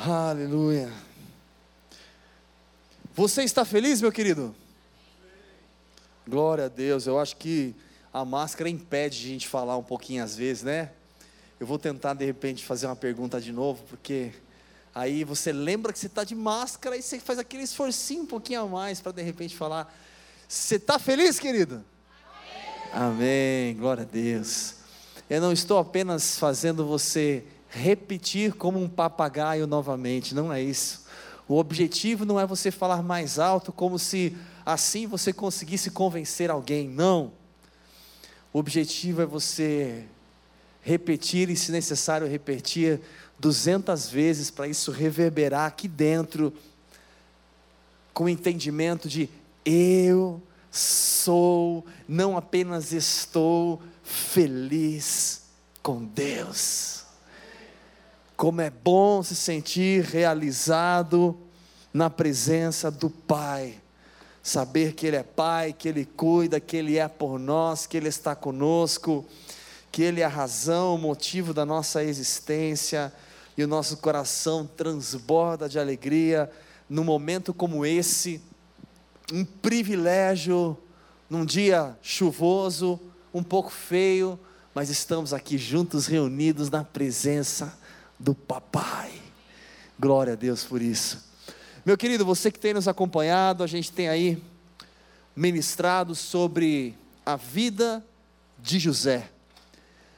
[0.00, 0.92] Aleluia.
[3.16, 4.54] Você está feliz, meu querido?
[6.24, 7.08] Glória a Deus.
[7.08, 7.74] Eu acho que
[8.14, 10.92] a máscara impede de a gente falar um pouquinho às vezes, né?
[11.58, 14.30] Eu vou tentar de repente fazer uma pergunta de novo, porque
[14.94, 18.60] aí você lembra que você está de máscara e você faz aquele esforcinho um pouquinho
[18.60, 19.92] a mais para de repente falar.
[20.46, 21.84] Você está feliz, querido?
[22.92, 23.72] Amém.
[23.72, 23.76] Amém.
[23.76, 24.76] Glória a Deus.
[25.28, 31.06] Eu não estou apenas fazendo você repetir como um papagaio novamente, não é isso.
[31.46, 36.88] O objetivo não é você falar mais alto como se assim você conseguisse convencer alguém,
[36.88, 37.32] não.
[38.52, 40.04] O objetivo é você
[40.82, 43.00] repetir e, se necessário, repetir
[43.38, 46.52] duzentas vezes para isso reverberar aqui dentro,
[48.12, 49.28] com o entendimento de
[49.64, 55.42] eu sou, não apenas estou feliz
[55.82, 57.04] com Deus.
[58.38, 61.36] Como é bom se sentir realizado
[61.92, 63.74] na presença do Pai.
[64.40, 68.06] Saber que Ele é Pai, que Ele cuida, que Ele é por nós, que Ele
[68.06, 69.26] está conosco,
[69.90, 73.12] que Ele é a razão, o motivo da nossa existência,
[73.56, 76.48] e o nosso coração transborda de alegria
[76.88, 78.40] num momento como esse,
[79.32, 80.78] um privilégio,
[81.28, 83.00] num dia chuvoso,
[83.34, 84.38] um pouco feio,
[84.72, 87.76] mas estamos aqui juntos, reunidos na presença
[88.18, 89.12] do Papai.
[89.98, 91.24] Glória a Deus por isso.
[91.84, 94.42] Meu querido, você que tem nos acompanhado, a gente tem aí
[95.34, 96.94] ministrado sobre
[97.24, 98.04] a vida
[98.58, 99.30] de José.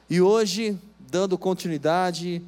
[0.09, 2.41] E hoje, dando continuidade,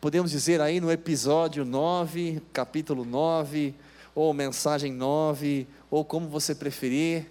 [0.00, 3.74] podemos dizer aí no episódio 9, capítulo 9,
[4.14, 7.30] ou mensagem 9, ou como você preferir,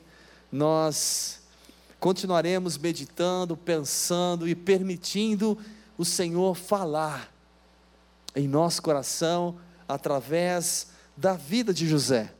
[0.51, 1.41] nós
[1.99, 5.57] continuaremos meditando, pensando e permitindo
[5.97, 7.36] o Senhor falar
[8.37, 9.57] em nosso coração
[9.87, 12.31] através da vida de José.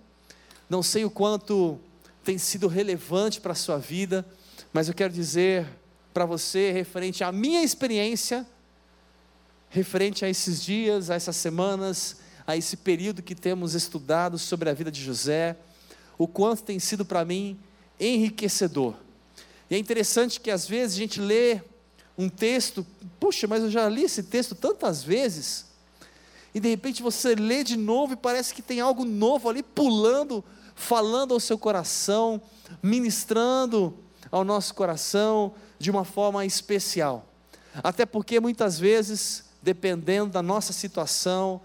[0.70, 1.80] Não sei o quanto
[2.24, 4.24] tem sido relevante para a sua vida,
[4.72, 5.68] mas eu quero dizer
[6.14, 8.46] para você, referente à minha experiência,
[9.70, 14.74] referente a esses dias, a essas semanas, a esse período que temos estudado sobre a
[14.74, 15.56] vida de José,
[16.18, 17.58] o quanto tem sido para mim
[18.00, 18.94] enriquecedor.
[19.70, 21.60] E é interessante que às vezes a gente lê
[22.18, 22.86] um texto,
[23.20, 25.67] puxa, mas eu já li esse texto tantas vezes,
[26.54, 30.44] e de repente você lê de novo e parece que tem algo novo ali pulando,
[30.76, 32.42] falando ao seu coração,
[32.82, 33.94] ministrando
[34.32, 37.26] ao nosso coração de uma forma especial.
[37.84, 41.62] Até porque muitas vezes, dependendo da nossa situação,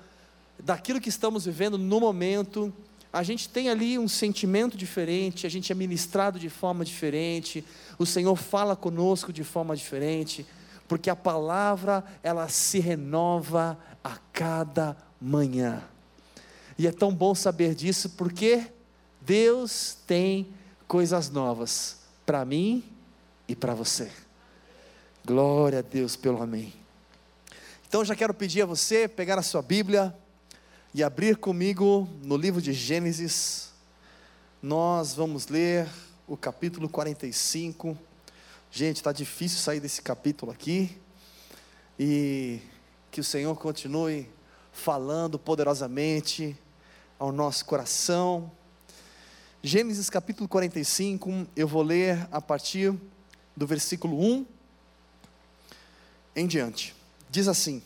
[0.62, 2.72] daquilo que estamos vivendo no momento,
[3.12, 7.64] a gente tem ali um sentimento diferente, a gente é ministrado de forma diferente,
[7.98, 10.46] o Senhor fala conosco de forma diferente,
[10.92, 15.82] porque a palavra ela se renova a cada manhã.
[16.76, 18.70] E é tão bom saber disso porque
[19.18, 20.52] Deus tem
[20.86, 22.84] coisas novas para mim
[23.48, 24.12] e para você.
[25.24, 26.74] Glória a Deus pelo amém.
[27.88, 30.14] Então já quero pedir a você pegar a sua Bíblia
[30.92, 33.70] e abrir comigo no livro de Gênesis.
[34.60, 35.88] Nós vamos ler
[36.26, 37.96] o capítulo 45.
[38.74, 40.96] Gente, está difícil sair desse capítulo aqui.
[41.98, 42.58] E
[43.10, 44.26] que o Senhor continue
[44.72, 46.56] falando poderosamente
[47.18, 48.50] ao nosso coração.
[49.62, 52.98] Gênesis capítulo 45, eu vou ler a partir
[53.54, 54.46] do versículo 1
[56.34, 56.96] em diante.
[57.28, 57.82] Diz assim: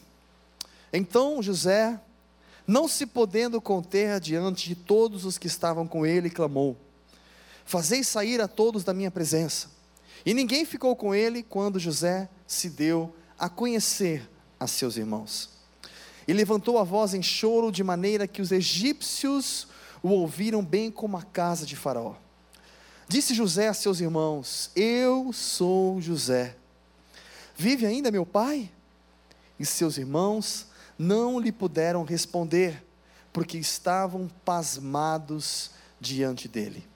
[0.92, 2.00] Então José,
[2.64, 6.76] não se podendo conter diante de todos os que estavam com ele, clamou:
[7.64, 9.74] Fazei sair a todos da minha presença.
[10.25, 14.28] E ninguém ficou com ele quando José se deu a conhecer
[14.59, 15.50] a seus irmãos.
[16.27, 19.69] E levantou a voz em choro, de maneira que os egípcios
[20.03, 22.15] o ouviram bem como a casa de Faraó.
[23.09, 26.56] Disse José a seus irmãos: Eu sou José.
[27.56, 28.71] Vive ainda meu pai?
[29.59, 30.66] E seus irmãos
[30.98, 32.84] não lhe puderam responder,
[33.33, 35.71] porque estavam pasmados
[36.01, 36.86] diante dele.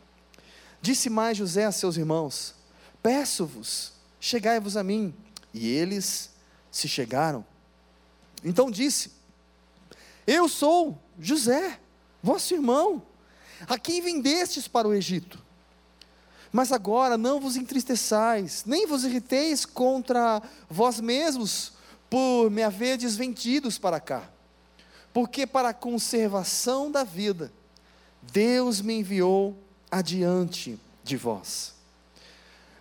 [0.83, 2.55] Disse mais José a seus irmãos:
[3.03, 5.15] Peço-vos, chegai-vos a mim.
[5.53, 6.31] E eles
[6.71, 7.45] se chegaram.
[8.45, 9.13] Então disse:
[10.27, 11.79] Eu sou José,
[12.23, 13.03] vosso irmão,
[13.69, 15.39] a quem vendestes para o Egito.
[16.53, 21.73] Mas agora não vos entristeçais, nem vos irriteis contra vós mesmos,
[22.09, 24.29] por me haverdes vendidos para cá.
[25.13, 27.53] Porque para a conservação da vida,
[28.21, 29.57] Deus me enviou
[29.91, 31.80] adiante de vós.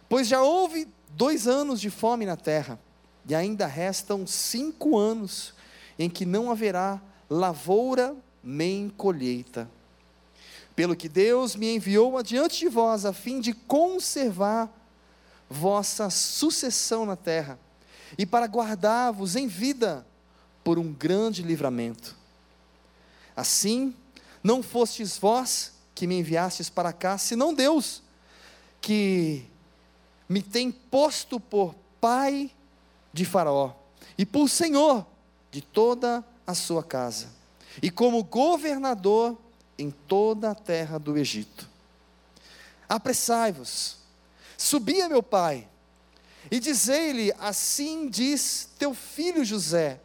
[0.09, 2.79] Pois já houve dois anos de fome na terra,
[3.27, 5.53] e ainda restam cinco anos
[5.99, 9.69] em que não haverá lavoura nem colheita.
[10.75, 14.73] Pelo que Deus me enviou adiante de vós, a fim de conservar
[15.47, 17.59] vossa sucessão na terra,
[18.17, 20.07] e para guardar-vos em vida
[20.63, 22.15] por um grande livramento.
[23.35, 23.93] Assim,
[24.43, 28.01] não fostes vós que me enviastes para cá, senão Deus,
[28.81, 29.45] que
[30.29, 32.51] me tem posto por pai
[33.11, 33.73] de Faraó
[34.15, 35.05] e por senhor
[35.51, 37.27] de toda a sua casa,
[37.81, 39.35] e como governador
[39.77, 41.67] em toda a terra do Egito.
[42.87, 43.97] Apressai-vos,
[44.57, 45.67] subi a meu pai,
[46.51, 49.99] e dizei-lhe: Assim diz teu filho José: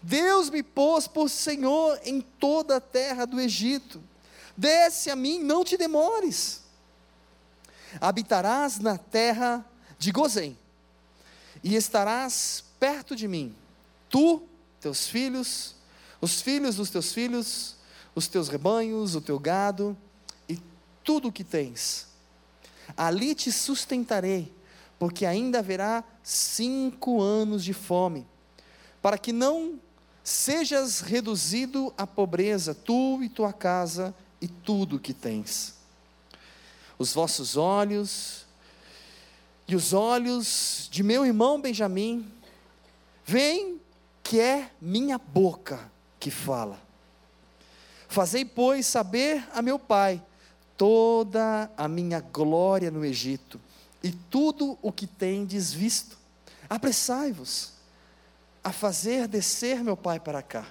[0.00, 4.02] Deus me pôs por senhor em toda a terra do Egito.
[4.56, 6.61] Desce a mim, não te demores.
[8.00, 9.64] Habitarás na terra
[9.98, 10.58] de Gozém,
[11.62, 13.54] e estarás perto de mim,
[14.08, 14.42] tu,
[14.80, 15.76] teus filhos,
[16.20, 17.76] os filhos dos teus filhos,
[18.14, 19.96] os teus rebanhos, o teu gado
[20.48, 20.58] e
[21.04, 22.08] tudo o que tens.
[22.96, 24.52] Ali te sustentarei,
[24.98, 28.26] porque ainda haverá cinco anos de fome,
[29.00, 29.80] para que não
[30.22, 35.81] sejas reduzido à pobreza, tu e tua casa e tudo o que tens.
[37.02, 38.46] Os vossos olhos
[39.66, 42.30] e os olhos de meu irmão Benjamim,
[43.24, 43.80] veem
[44.22, 45.90] que é minha boca
[46.20, 46.80] que fala.
[48.06, 50.22] Fazei, pois, saber a meu pai
[50.76, 53.60] toda a minha glória no Egito
[54.00, 56.16] e tudo o que tendes visto.
[56.70, 57.72] Apressai-vos
[58.62, 60.68] a fazer descer meu pai para cá.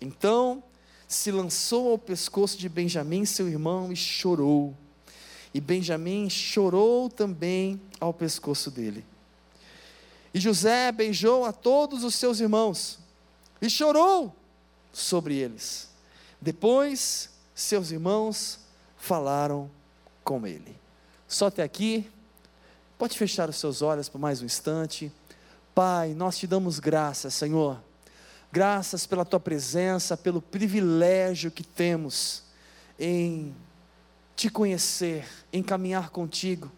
[0.00, 0.62] Então
[1.08, 4.76] se lançou ao pescoço de Benjamim, seu irmão, e chorou.
[5.54, 9.04] E Benjamim chorou também ao pescoço dele.
[10.32, 12.98] E José beijou a todos os seus irmãos
[13.60, 14.34] e chorou
[14.92, 15.88] sobre eles.
[16.40, 18.60] Depois, seus irmãos
[18.96, 19.70] falaram
[20.24, 20.76] com ele.
[21.28, 22.10] Só até aqui.
[22.98, 25.12] Pode fechar os seus olhos por mais um instante.
[25.74, 27.78] Pai, nós te damos graças, Senhor.
[28.50, 32.42] Graças pela tua presença, pelo privilégio que temos
[32.98, 33.54] em
[34.36, 36.70] te conhecer, em caminhar contigo,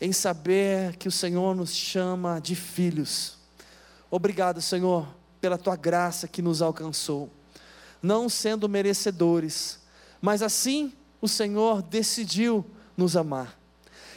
[0.00, 3.38] em saber que o Senhor nos chama de filhos.
[4.10, 5.06] Obrigado, Senhor,
[5.40, 7.30] pela tua graça que nos alcançou
[8.02, 9.80] não sendo merecedores,
[10.20, 12.64] mas assim o Senhor decidiu
[12.96, 13.58] nos amar,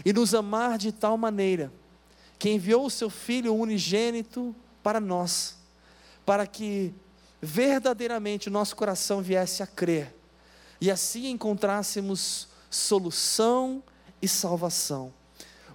[0.05, 1.71] e nos amar de tal maneira,
[2.37, 5.57] que enviou o seu Filho unigênito para nós,
[6.25, 6.93] para que
[7.41, 10.15] verdadeiramente o nosso coração viesse a crer,
[10.79, 13.83] e assim encontrássemos solução
[14.21, 15.13] e salvação.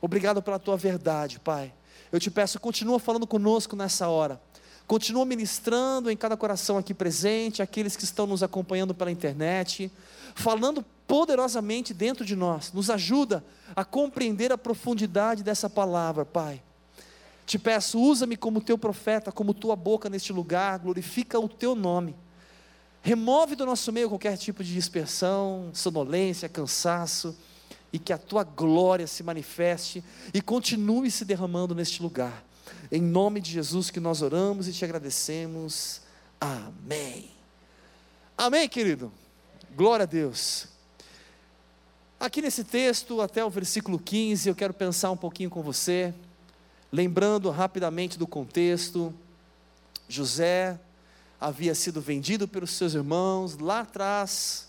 [0.01, 1.73] Obrigado pela tua verdade, Pai.
[2.13, 4.41] Eu te peço, continua falando conosco nessa hora.
[4.87, 9.91] Continua ministrando em cada coração aqui presente, aqueles que estão nos acompanhando pela internet,
[10.35, 12.71] falando poderosamente dentro de nós.
[12.73, 13.43] Nos ajuda
[13.75, 16.63] a compreender a profundidade dessa palavra, Pai.
[17.47, 22.15] Te peço, usa-me como teu profeta, como tua boca neste lugar, glorifica o teu nome.
[23.05, 27.37] Remove do nosso meio qualquer tipo de dispersão, sonolência, cansaço,
[27.93, 30.03] e que a tua glória se manifeste
[30.33, 32.43] e continue se derramando neste lugar.
[32.91, 36.01] Em nome de Jesus que nós oramos e te agradecemos.
[36.41, 37.31] Amém.
[38.39, 39.13] Amém, querido.
[39.77, 40.67] Glória a Deus.
[42.19, 46.15] Aqui nesse texto, até o versículo 15, eu quero pensar um pouquinho com você,
[46.91, 49.13] lembrando rapidamente do contexto.
[50.09, 50.81] José
[51.41, 54.69] havia sido vendido pelos seus irmãos lá atrás,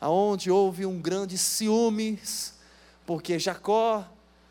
[0.00, 2.54] aonde houve um grande ciúmes,
[3.06, 4.06] porque Jacó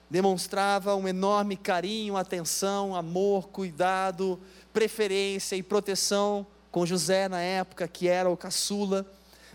[0.09, 4.39] demonstrava um enorme carinho, atenção, amor, cuidado,
[4.71, 9.05] preferência e proteção com José na época, que era o caçula.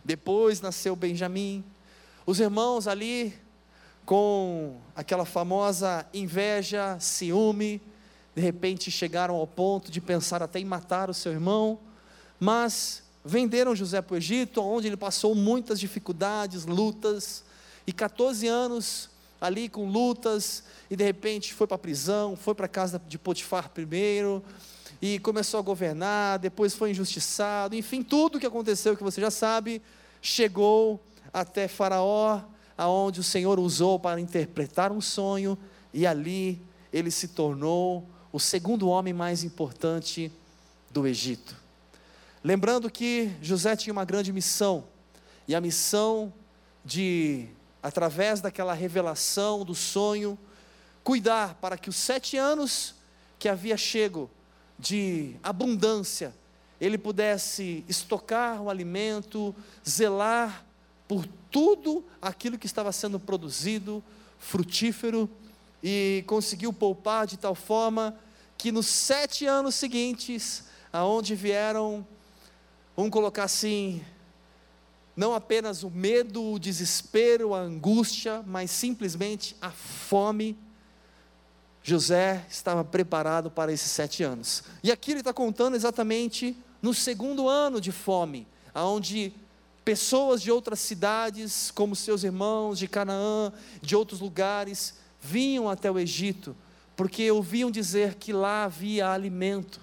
[0.05, 1.65] Depois nasceu Benjamim.
[2.25, 3.35] Os irmãos ali,
[4.05, 7.81] com aquela famosa inveja, ciúme,
[8.35, 11.79] de repente chegaram ao ponto de pensar até em matar o seu irmão,
[12.39, 17.45] mas venderam José para o Egito, onde ele passou muitas dificuldades, lutas,
[17.87, 22.67] e 14 anos ali com lutas, e de repente foi para a prisão, foi para
[22.67, 24.43] a casa de Potifar primeiro,
[25.01, 29.31] e começou a governar, depois foi injustiçado, enfim, tudo o que aconteceu que você já
[29.31, 29.81] sabe,
[30.21, 31.01] chegou
[31.33, 32.41] até Faraó,
[32.77, 35.57] aonde o Senhor usou para interpretar um sonho,
[35.93, 36.61] e ali
[36.93, 40.33] ele se tornou o segundo homem mais importante
[40.91, 41.68] do Egito.
[42.43, 44.85] Lembrando que José tinha uma grande missão,
[45.47, 46.33] e a missão
[46.85, 47.49] de
[47.83, 50.39] através daquela revelação do sonho,
[51.03, 52.95] cuidar para que os sete anos
[53.39, 54.31] que havia chego
[54.79, 56.35] de abundância
[56.81, 59.55] ele pudesse estocar o alimento,
[59.89, 60.65] zelar
[61.09, 64.03] por tudo aquilo que estava sendo produzido,
[64.39, 65.29] frutífero,
[65.83, 68.17] e conseguiu poupar de tal forma
[68.57, 72.07] que nos sete anos seguintes, aonde vieram,
[72.99, 74.05] vamos colocar assim,
[75.17, 80.59] não apenas o medo, o desespero, a angústia, mas simplesmente a fome.
[81.81, 84.65] José estava preparado para esses sete anos.
[84.83, 89.33] E aqui ele está contando exatamente no segundo ano de fome, aonde
[89.85, 96.01] pessoas de outras cidades, como seus irmãos de Canaã, de outros lugares, vinham até o
[96.01, 96.55] Egito,
[96.97, 99.81] porque ouviam dizer que lá havia alimento.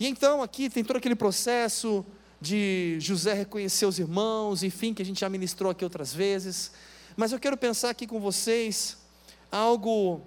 [0.00, 2.04] E então aqui tem todo aquele processo
[2.44, 6.72] de José reconhecer os irmãos, enfim, que a gente já ministrou aqui outras vezes.
[7.16, 8.98] Mas eu quero pensar aqui com vocês
[9.50, 10.20] algo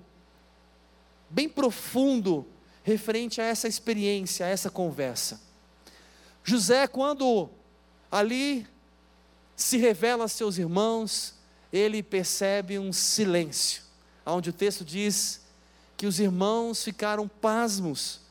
[1.29, 2.47] bem profundo
[2.83, 5.39] referente a essa experiência, a essa conversa.
[6.43, 7.49] José, quando
[8.11, 8.65] ali
[9.55, 11.35] se revela a seus irmãos,
[11.71, 13.83] ele percebe um silêncio,
[14.25, 15.41] onde o texto diz
[15.95, 18.21] que os irmãos ficaram pasmos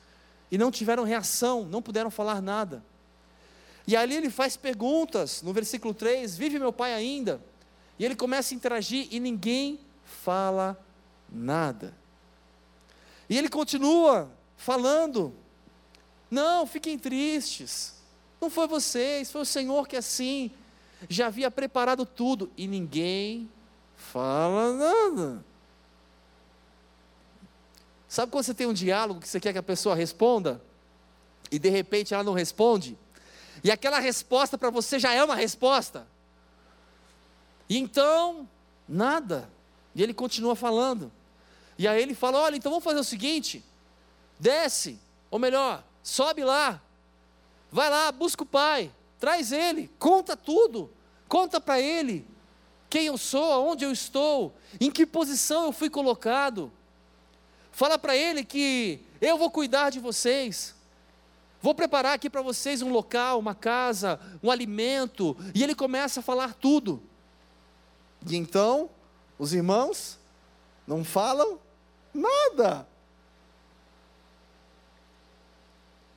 [0.51, 2.83] e não tiveram reação, não puderam falar nada.
[3.87, 7.41] E ali ele faz perguntas, no versículo 3: Vive meu pai ainda?
[7.99, 10.79] E ele começa a interagir e ninguém fala
[11.31, 11.95] nada.
[13.29, 15.35] E ele continua falando:
[16.31, 17.95] Não, fiquem tristes.
[18.41, 20.51] Não foi vocês, foi o Senhor que assim
[21.09, 23.49] já havia preparado tudo e ninguém
[23.95, 25.45] fala nada.
[28.09, 30.63] Sabe quando você tem um diálogo que você quer que a pessoa responda
[31.51, 32.97] e de repente ela não responde?
[33.63, 36.07] E aquela resposta para você já é uma resposta.
[37.69, 38.49] E então,
[38.89, 39.51] nada.
[39.95, 41.11] E ele continua falando.
[41.79, 43.65] E aí ele fala: Olha, então vamos fazer o seguinte:
[44.39, 44.99] desce,
[45.31, 46.81] ou melhor, sobe lá,
[47.71, 50.91] vai lá, busca o pai, traz ele, conta tudo,
[51.29, 52.27] conta para ele
[52.89, 56.73] quem eu sou, aonde eu estou, em que posição eu fui colocado.
[57.73, 60.76] Fala para ele que eu vou cuidar de vocês.
[61.61, 65.37] Vou preparar aqui para vocês um local, uma casa, um alimento.
[65.55, 67.03] E ele começa a falar tudo.
[68.27, 68.91] E então,
[69.39, 70.19] os irmãos
[70.87, 71.59] não falam
[72.13, 72.87] nada.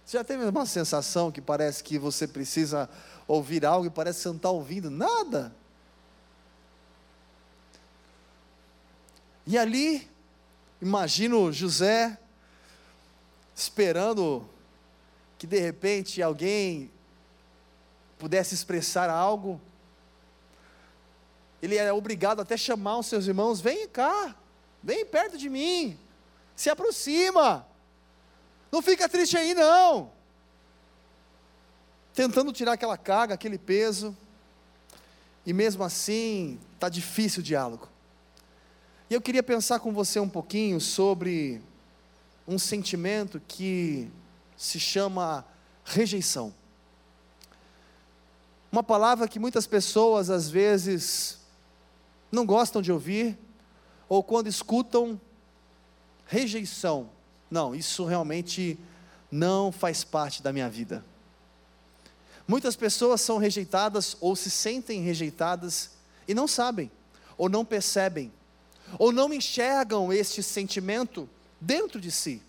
[0.05, 2.89] Você já teve uma sensação que parece que você precisa
[3.27, 5.53] ouvir algo e parece que você não está ouvindo nada?
[9.45, 10.09] E ali,
[10.81, 12.17] imagino José
[13.55, 14.49] esperando
[15.39, 16.91] que de repente alguém
[18.17, 19.59] pudesse expressar algo,
[21.61, 24.35] ele era obrigado até chamar os seus irmãos: vem cá,
[24.83, 25.97] vem perto de mim,
[26.57, 27.65] se aproxima,
[28.69, 30.11] não fica triste aí não.
[32.13, 34.15] Tentando tirar aquela carga, aquele peso,
[35.45, 37.87] e mesmo assim está difícil o diálogo.
[39.09, 41.61] E eu queria pensar com você um pouquinho sobre
[42.45, 44.11] um sentimento que
[44.59, 45.45] se chama
[45.85, 46.53] rejeição.
[48.69, 51.39] Uma palavra que muitas pessoas às vezes
[52.29, 53.37] não gostam de ouvir,
[54.09, 55.19] ou quando escutam,
[56.25, 57.09] rejeição.
[57.49, 58.77] Não, isso realmente
[59.31, 61.05] não faz parte da minha vida.
[62.45, 65.91] Muitas pessoas são rejeitadas ou se sentem rejeitadas
[66.27, 66.91] e não sabem,
[67.37, 68.29] ou não percebem,
[68.97, 71.29] ou não enxergam este sentimento
[71.61, 72.43] dentro de si.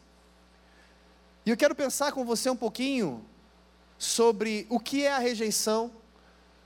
[1.51, 3.27] E eu quero pensar com você um pouquinho
[3.99, 5.91] sobre o que é a rejeição,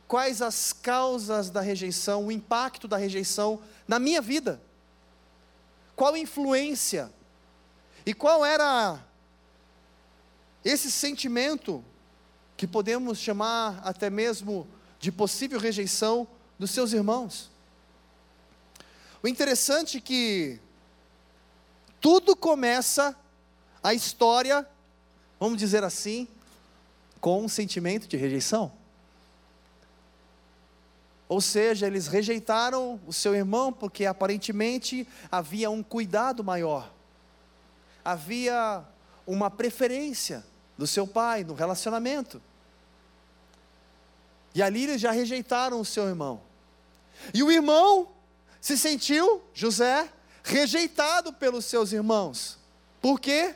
[0.06, 4.60] quais as causas da rejeição, o impacto da rejeição na minha vida.
[5.96, 7.10] Qual influência
[8.04, 9.02] e qual era
[10.62, 11.82] esse sentimento
[12.54, 14.68] que podemos chamar até mesmo
[15.00, 17.50] de possível rejeição dos seus irmãos.
[19.22, 20.60] O interessante é que
[22.02, 23.16] tudo começa
[23.82, 24.68] a história,
[25.38, 26.28] vamos dizer assim,
[27.20, 28.72] com um sentimento de rejeição.
[31.28, 36.92] Ou seja, eles rejeitaram o seu irmão porque aparentemente havia um cuidado maior,
[38.04, 38.84] havia
[39.26, 40.44] uma preferência
[40.76, 42.40] do seu pai no relacionamento.
[44.54, 46.40] E ali eles já rejeitaram o seu irmão.
[47.32, 48.08] E o irmão
[48.60, 50.08] se sentiu, José,
[50.42, 52.58] rejeitado pelos seus irmãos.
[53.00, 53.54] Por quê?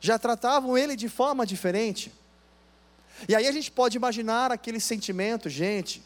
[0.00, 2.12] Já tratavam ele de forma diferente.
[3.28, 6.02] E aí a gente pode imaginar aquele sentimento, gente,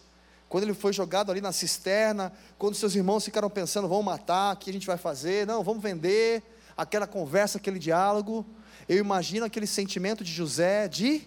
[0.49, 4.59] quando ele foi jogado ali na cisterna, quando seus irmãos ficaram pensando, vamos matar, o
[4.59, 5.47] que a gente vai fazer?
[5.47, 6.43] Não, vamos vender,
[6.77, 8.45] aquela conversa, aquele diálogo.
[8.89, 11.27] eu imagino aquele sentimento de José de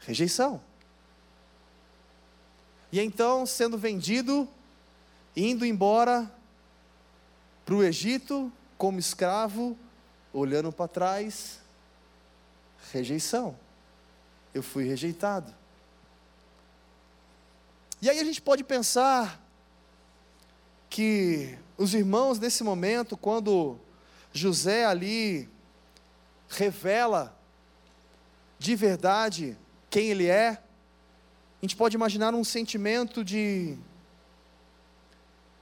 [0.00, 0.60] rejeição.
[2.90, 4.46] E então, sendo vendido,
[5.34, 6.30] indo embora
[7.64, 9.76] para o Egito como escravo,
[10.32, 11.60] olhando para trás,
[12.92, 13.56] rejeição.
[14.54, 15.52] Eu fui rejeitado.
[18.00, 19.40] E aí a gente pode pensar
[20.90, 23.78] que os irmãos, nesse momento, quando
[24.32, 25.48] José ali
[26.48, 27.36] revela
[28.58, 29.56] de verdade
[29.88, 30.58] quem ele é, a
[31.62, 33.78] gente pode imaginar um sentimento de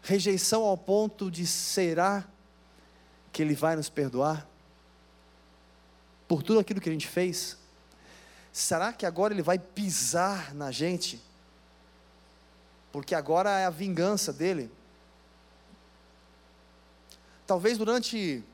[0.03, 2.27] rejeição ao ponto de será
[3.33, 4.50] que ele vai nos perdoar?
[6.31, 7.57] Por tudo aquilo que a gente fez?
[8.53, 11.21] Será que agora ele vai pisar na gente?
[12.93, 14.71] Porque agora é a vingança dele.
[17.49, 18.45] Talvez durante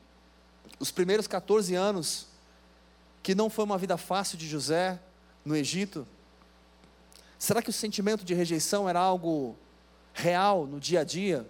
[0.79, 2.25] os primeiros 14 anos,
[3.21, 4.99] que não foi uma vida fácil de José
[5.45, 6.07] no Egito,
[7.37, 9.55] será que o sentimento de rejeição era algo
[10.15, 11.47] real no dia a dia?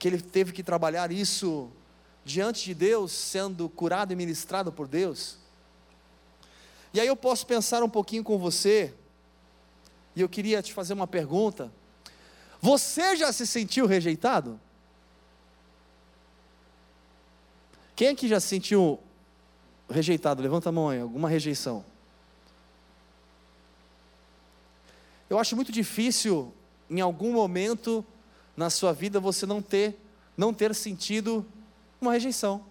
[0.00, 1.70] Que ele teve que trabalhar isso
[2.24, 5.36] diante de Deus, sendo curado e ministrado por Deus?
[6.94, 8.94] E aí eu posso pensar um pouquinho com você,
[10.14, 11.72] e eu queria te fazer uma pergunta:
[12.60, 14.60] você já se sentiu rejeitado?
[17.96, 18.98] Quem aqui já se sentiu
[19.88, 20.42] rejeitado?
[20.42, 21.84] Levanta a mão aí, alguma rejeição.
[25.28, 26.52] Eu acho muito difícil,
[26.90, 28.04] em algum momento
[28.56, 29.98] na sua vida, você não ter,
[30.36, 31.46] não ter sentido
[32.02, 32.64] uma rejeição.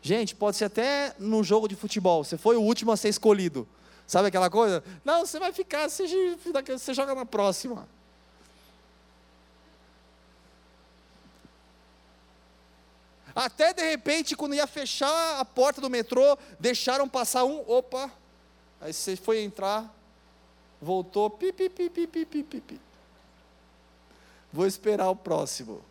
[0.00, 3.66] Gente, pode ser até num jogo de futebol, você foi o último a ser escolhido.
[4.06, 4.82] Sabe aquela coisa?
[5.04, 6.06] Não, você vai ficar, você,
[6.66, 7.86] você joga na próxima.
[13.34, 18.10] Até de repente, quando ia fechar a porta do metrô, deixaram passar um, opa.
[18.80, 19.94] Aí você foi entrar,
[20.80, 21.38] voltou.
[24.52, 25.84] Vou esperar o próximo.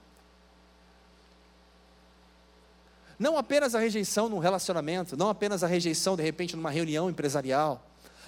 [3.17, 7.83] Não apenas a rejeição num relacionamento, não apenas a rejeição de repente numa reunião empresarial,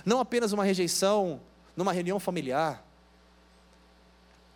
[0.06, 1.40] não apenas uma rejeição
[1.76, 2.84] numa reunião familiar.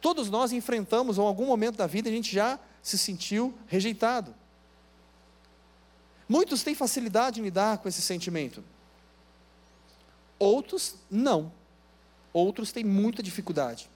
[0.01, 4.35] Todos nós enfrentamos, em algum momento da vida, a gente já se sentiu rejeitado.
[6.27, 8.63] Muitos têm facilidade em lidar com esse sentimento.
[10.39, 11.51] Outros não.
[12.33, 13.89] Outros têm muita dificuldade.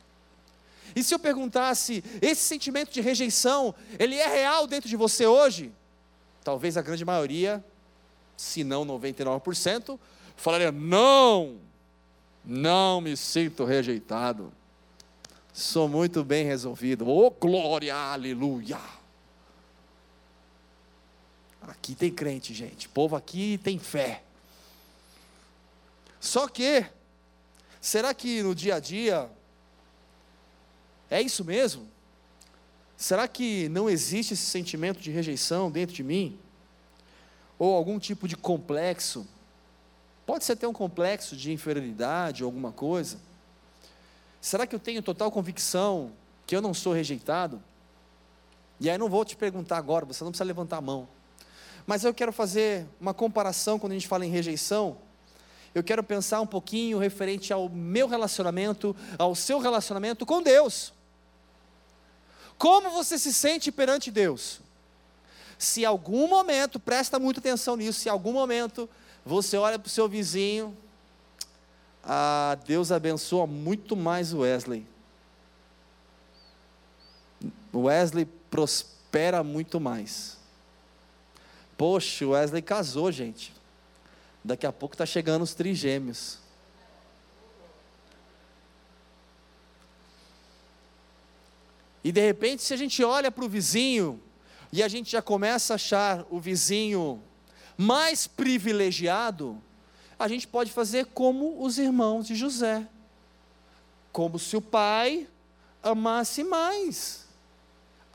[0.96, 5.74] E se eu perguntasse, esse sentimento de rejeição, ele é real dentro de você hoje?
[6.48, 7.62] Talvez a grande maioria,
[8.38, 10.00] se não 99%,
[10.38, 11.58] falaria: não,
[12.46, 14.54] não me sinto rejeitado.
[15.52, 17.06] Sou muito bem resolvido.
[17.06, 18.80] Oh, glória, aleluia.
[21.64, 22.88] Aqui tem crente, gente.
[22.88, 24.24] O povo aqui tem fé.
[26.18, 26.86] Só que,
[27.82, 29.30] será que no dia a dia
[31.10, 31.90] é isso mesmo?
[32.98, 36.40] Será que não existe esse sentimento de rejeição dentro de mim?
[37.60, 39.28] Ou algum tipo de complexo?
[40.26, 43.20] Pode ser até um complexo de inferioridade ou alguma coisa.
[44.42, 46.12] Será que eu tenho total convicção
[46.48, 47.62] que eu não sou rejeitado?
[48.80, 51.08] E aí não vou te perguntar agora, você não precisa levantar a mão.
[51.86, 54.98] Mas eu quero fazer uma comparação quando a gente fala em rejeição.
[55.74, 60.97] Eu quero pensar um pouquinho referente ao meu relacionamento, ao seu relacionamento com Deus.
[62.58, 64.60] Como você se sente perante Deus?
[65.58, 68.90] Se algum momento, presta muita atenção nisso, se algum momento
[69.26, 70.76] você olha para o seu vizinho,
[72.04, 74.86] ah, Deus abençoa muito mais o Wesley.
[77.74, 80.38] O Wesley prospera muito mais.
[81.78, 83.54] Poxa, o Wesley casou, gente.
[84.44, 86.40] Daqui a pouco está chegando os trigêmeos.
[92.08, 94.18] E de repente, se a gente olha para o vizinho,
[94.72, 97.22] e a gente já começa a achar o vizinho
[97.78, 99.62] mais privilegiado,
[100.18, 102.88] a gente pode fazer como os irmãos de José.
[104.10, 105.28] Como se o pai
[105.84, 107.26] amasse mais.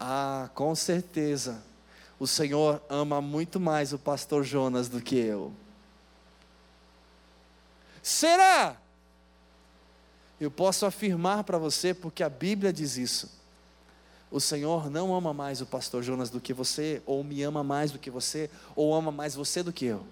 [0.00, 1.62] Ah, com certeza
[2.18, 5.52] o Senhor ama muito mais o pastor Jonas do que eu.
[8.02, 8.74] Será?
[10.40, 13.41] Eu posso afirmar para você, porque a Bíblia diz isso.
[14.32, 17.92] O Senhor não ama mais o pastor Jonas do que você, ou me ama mais
[17.92, 20.06] do que você, ou ama mais você do que eu.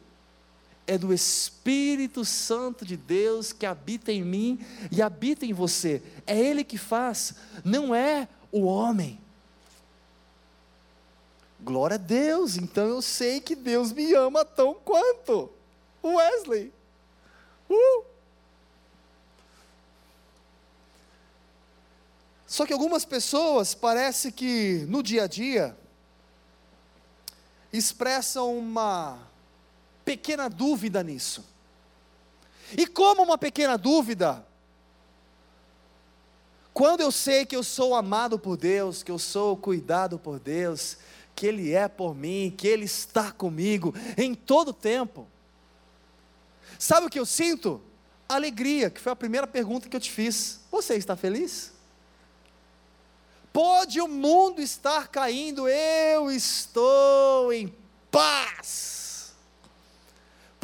[0.86, 6.02] é do Espírito Santo de Deus que habita em mim e habita em você.
[6.26, 9.20] É Ele que faz, não é o homem.
[11.60, 15.50] Glória a Deus, então eu sei que Deus me ama tão quanto.
[16.02, 16.72] Wesley.
[17.68, 18.13] Uh!
[22.54, 25.76] Só que algumas pessoas parece que no dia a dia
[27.72, 29.18] expressam uma
[30.04, 31.44] pequena dúvida nisso.
[32.78, 34.46] E como uma pequena dúvida,
[36.72, 40.96] quando eu sei que eu sou amado por Deus, que eu sou cuidado por Deus,
[41.34, 45.26] que Ele é por mim, que Ele está comigo em todo o tempo,
[46.78, 47.82] sabe o que eu sinto?
[48.28, 50.60] Alegria, que foi a primeira pergunta que eu te fiz.
[50.70, 51.73] Você está feliz?
[53.54, 57.74] Pode o mundo estar caindo, eu estou em
[58.10, 58.94] paz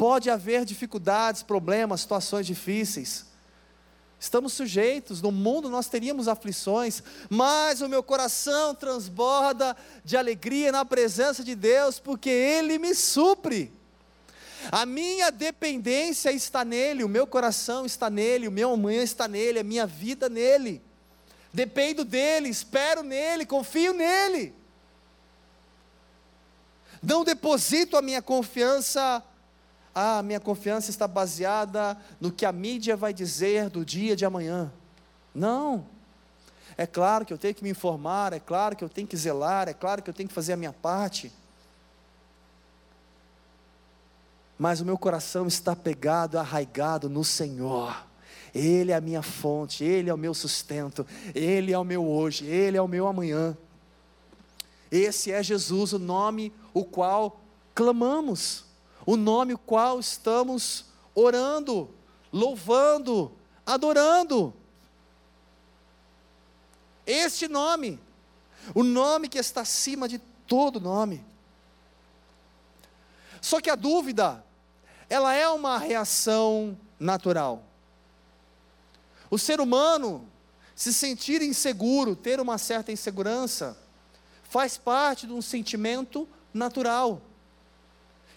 [0.01, 3.23] Pode haver dificuldades, problemas, situações difíceis.
[4.19, 10.83] Estamos sujeitos, no mundo nós teríamos aflições, mas o meu coração transborda de alegria na
[10.83, 13.71] presença de Deus, porque Ele me supre.
[14.71, 19.59] A minha dependência está nele, o meu coração está nele, o meu amanhã está nele,
[19.59, 20.81] a minha vida nele.
[21.53, 24.53] Dependo dele, espero nele, confio nele.
[27.01, 29.23] Não deposito a minha confiança
[29.93, 34.71] ah, minha confiança está baseada no que a mídia vai dizer do dia de amanhã.
[35.35, 35.85] Não.
[36.77, 39.67] É claro que eu tenho que me informar, é claro que eu tenho que zelar,
[39.67, 41.31] é claro que eu tenho que fazer a minha parte.
[44.57, 48.05] Mas o meu coração está pegado, arraigado no Senhor.
[48.53, 52.45] Ele é a minha fonte, Ele é o meu sustento, Ele é o meu hoje,
[52.45, 53.57] Ele é o meu amanhã.
[54.91, 57.39] Esse é Jesus, o nome o qual
[57.73, 58.65] clamamos
[59.05, 61.89] o nome o qual estamos orando,
[62.31, 63.31] louvando,
[63.65, 64.53] adorando.
[67.05, 67.99] Este nome,
[68.73, 71.25] o nome que está acima de todo nome.
[73.41, 74.43] Só que a dúvida,
[75.09, 77.63] ela é uma reação natural.
[79.31, 80.29] O ser humano
[80.75, 83.77] se sentir inseguro, ter uma certa insegurança,
[84.43, 87.21] faz parte de um sentimento natural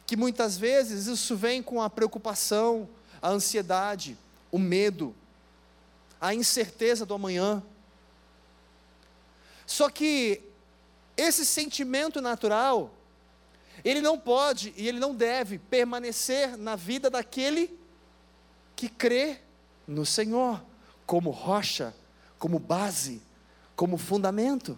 [0.07, 2.88] que muitas vezes isso vem com a preocupação,
[3.20, 4.18] a ansiedade,
[4.52, 5.14] o medo,
[6.20, 7.62] a incerteza do amanhã.
[9.66, 10.42] Só que
[11.16, 12.92] esse sentimento natural,
[13.85, 17.78] ele não pode e ele não deve permanecer na vida daquele
[18.76, 19.38] que crê
[19.87, 20.62] no Senhor,
[21.07, 21.95] como rocha,
[22.38, 23.23] como base,
[23.77, 24.77] como fundamento.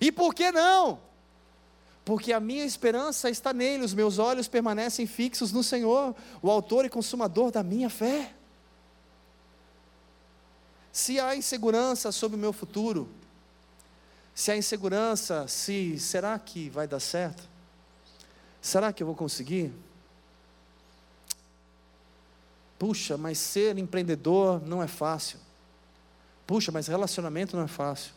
[0.00, 0.98] E por que não?
[2.04, 6.84] porque a minha esperança está nele, os meus olhos permanecem fixos no Senhor, o Autor
[6.84, 8.34] e Consumador da minha fé.
[10.92, 13.08] Se há insegurança sobre o meu futuro,
[14.34, 17.42] se há insegurança, se será que vai dar certo?
[18.60, 19.72] Será que eu vou conseguir?
[22.78, 25.38] Puxa, mas ser empreendedor não é fácil.
[26.46, 28.12] Puxa, mas relacionamento não é fácil.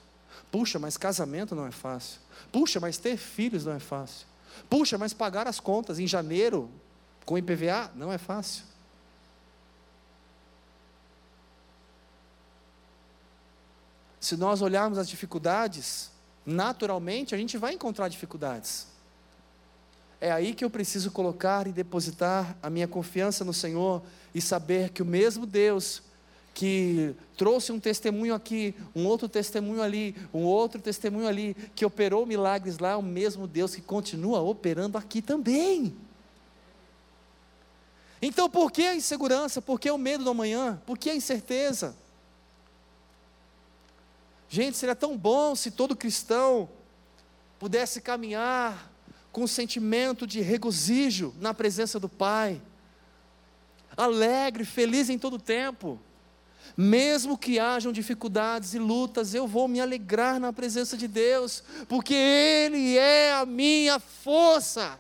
[0.52, 2.20] Puxa, mas casamento não é fácil.
[2.52, 4.26] Puxa, mas ter filhos não é fácil.
[4.70, 6.70] Puxa, mas pagar as contas em janeiro
[7.26, 8.64] com IPVA não é fácil.
[14.20, 16.12] Se nós olharmos as dificuldades,
[16.46, 18.88] naturalmente a gente vai encontrar dificuldades.
[20.20, 24.02] É aí que eu preciso colocar e depositar a minha confiança no Senhor
[24.38, 26.04] e saber que o mesmo Deus
[26.54, 32.24] que trouxe um testemunho aqui, um outro testemunho ali, um outro testemunho ali, que operou
[32.24, 35.96] milagres lá, é o mesmo Deus que continua operando aqui também.
[38.22, 39.60] Então, por que a insegurança?
[39.60, 40.80] Por que o medo do amanhã?
[40.86, 41.96] Por que a incerteza?
[44.48, 46.70] Gente, seria tão bom se todo cristão
[47.58, 48.92] pudesse caminhar
[49.32, 52.62] com um sentimento de regozijo na presença do Pai,
[53.98, 56.00] alegre, feliz em todo tempo.
[56.76, 62.14] Mesmo que hajam dificuldades e lutas, eu vou me alegrar na presença de Deus, porque
[62.14, 65.00] Ele é a minha força.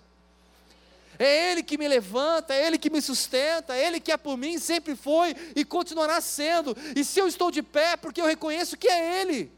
[1.19, 4.37] É Ele que me levanta, é Ele que me sustenta, é Ele que é por
[4.37, 6.75] mim, sempre foi e continuará sendo.
[6.95, 9.51] E se eu estou de pé, porque eu reconheço que é Ele,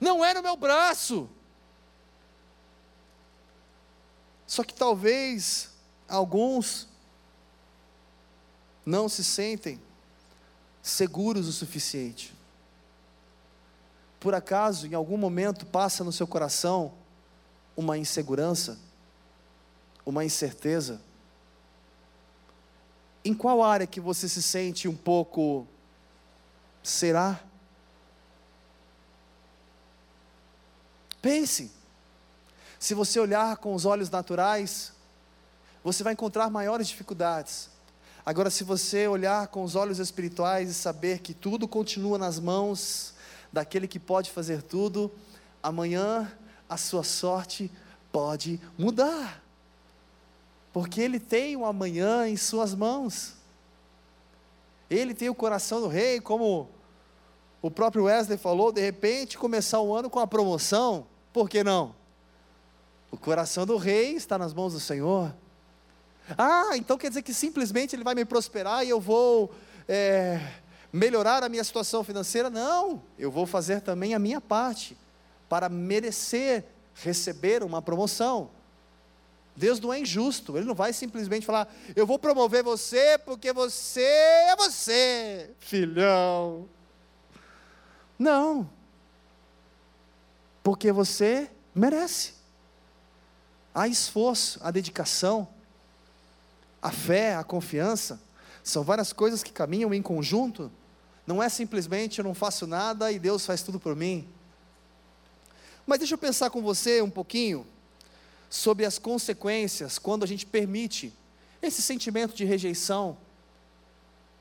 [0.00, 1.28] não é no meu braço.
[4.46, 5.70] Só que talvez
[6.08, 6.88] alguns
[8.86, 9.78] não se sentem
[10.80, 12.32] seguros o suficiente.
[14.18, 16.94] Por acaso, em algum momento, passa no seu coração
[17.76, 18.78] uma insegurança?
[20.06, 21.00] uma incerteza?
[23.24, 25.66] Em qual área que você se sente um pouco
[26.80, 27.40] será?
[31.20, 31.72] Pense.
[32.78, 34.92] Se você olhar com os olhos naturais,
[35.82, 37.68] você vai encontrar maiores dificuldades.
[38.26, 43.14] Agora, se você olhar com os olhos espirituais e saber que tudo continua nas mãos
[43.50, 45.10] daquele que pode fazer tudo,
[45.62, 46.30] amanhã
[46.68, 47.70] a sua sorte
[48.12, 49.46] pode mudar
[50.76, 53.32] porque Ele tem o amanhã em Suas mãos.
[54.90, 56.68] Ele tem o coração do rei, como
[57.62, 61.94] o próprio Wesley falou, de repente começar o ano com a promoção, por que não?
[63.10, 65.34] O coração do rei está nas mãos do Senhor.
[66.36, 69.54] Ah, então quer dizer que simplesmente Ele vai me prosperar e eu vou
[69.88, 70.40] é,
[70.92, 72.50] melhorar a minha situação financeira?
[72.50, 74.96] Não, eu vou fazer também a minha parte
[75.48, 78.50] para merecer receber uma promoção.
[79.54, 84.02] Deus não é injusto, Ele não vai simplesmente falar, eu vou promover você porque você
[84.02, 86.68] é você, filhão.
[88.18, 88.68] Não,
[90.62, 92.34] porque você merece.
[93.74, 95.46] Há esforço, a dedicação,
[96.86, 98.20] a fé, a confiança,
[98.62, 100.70] são várias coisas que caminham em conjunto.
[101.26, 104.28] Não é simplesmente eu não faço nada e Deus faz tudo por mim.
[105.84, 107.66] Mas deixa eu pensar com você um pouquinho
[108.48, 111.12] sobre as consequências quando a gente permite
[111.60, 113.16] esse sentimento de rejeição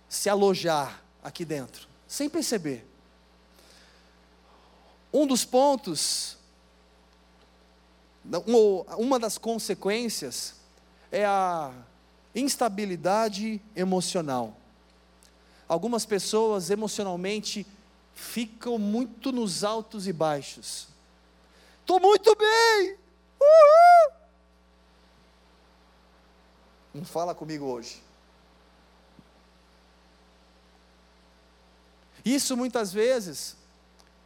[0.07, 2.85] se alojar aqui dentro, sem perceber.
[5.11, 6.37] Um dos pontos,
[8.99, 10.53] uma das consequências
[11.11, 11.73] é a
[12.35, 14.55] instabilidade emocional.
[15.67, 17.65] Algumas pessoas emocionalmente
[18.13, 20.87] ficam muito nos altos e baixos.
[21.81, 22.97] Estou muito bem,
[23.39, 24.13] Uhul!
[26.93, 28.01] Não fala comigo hoje.
[32.23, 33.55] Isso muitas vezes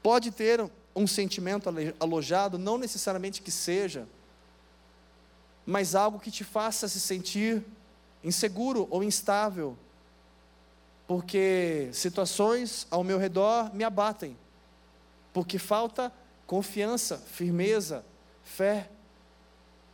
[0.02, 1.70] pode ter um sentimento
[2.00, 4.08] alojado, não necessariamente que seja,
[5.66, 7.64] mas algo que te faça se sentir
[8.24, 9.78] inseguro ou instável,
[11.08, 14.38] porque situações ao meu redor me abatem,
[15.34, 16.12] porque falta
[16.46, 18.06] confiança, firmeza,
[18.44, 18.90] fé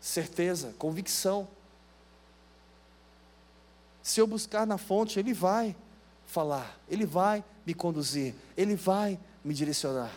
[0.05, 1.47] certeza, convicção.
[4.03, 5.75] Se eu buscar na fonte, Ele vai
[6.27, 10.11] falar, Ele vai me conduzir, Ele vai me direcionar.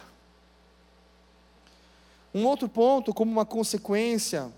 [2.35, 4.53] Um outro ponto, como uma consequência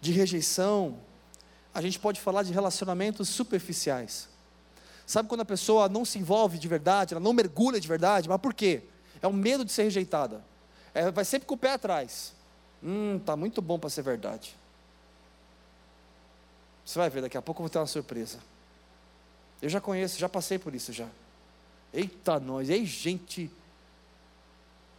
[0.00, 0.98] de rejeição,
[1.74, 4.28] a gente pode falar de relacionamentos superficiais.
[5.06, 8.40] Sabe quando a pessoa não se envolve de verdade, ela não mergulha de verdade, mas
[8.40, 8.82] por quê?
[9.22, 10.44] É o medo de ser rejeitada.
[10.92, 12.34] É, vai sempre com o pé atrás.
[12.82, 14.54] Hum, tá muito bom para ser verdade.
[16.84, 18.38] Você vai ver, daqui a pouco eu vou ter uma surpresa.
[19.60, 21.06] Eu já conheço, já passei por isso já.
[21.92, 23.50] Eita, nós, ei, gente.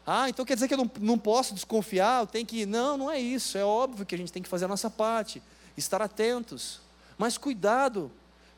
[0.05, 2.65] Ah, então quer dizer que eu não, não posso desconfiar, eu tenho que.
[2.65, 3.57] Não, não é isso.
[3.57, 5.41] É óbvio que a gente tem que fazer a nossa parte,
[5.79, 6.81] estar atentos.
[7.17, 8.11] Mas cuidado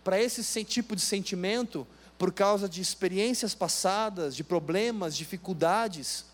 [0.04, 6.26] para esse tipo de sentimento, por causa de experiências passadas, de problemas, dificuldades,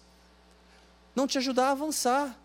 [1.16, 2.38] não te ajudar a avançar.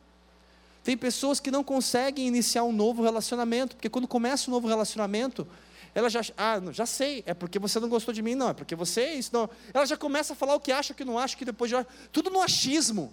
[0.85, 5.46] Tem pessoas que não conseguem iniciar um novo relacionamento, porque quando começa um novo relacionamento,
[5.94, 8.74] ela já, ah, já sei, é porque você não gostou de mim, não, é porque
[8.74, 9.48] você isso, não.
[9.74, 11.85] Ela já começa a falar o que acha, o que não acha, que depois já.
[12.11, 13.12] Tudo no achismo.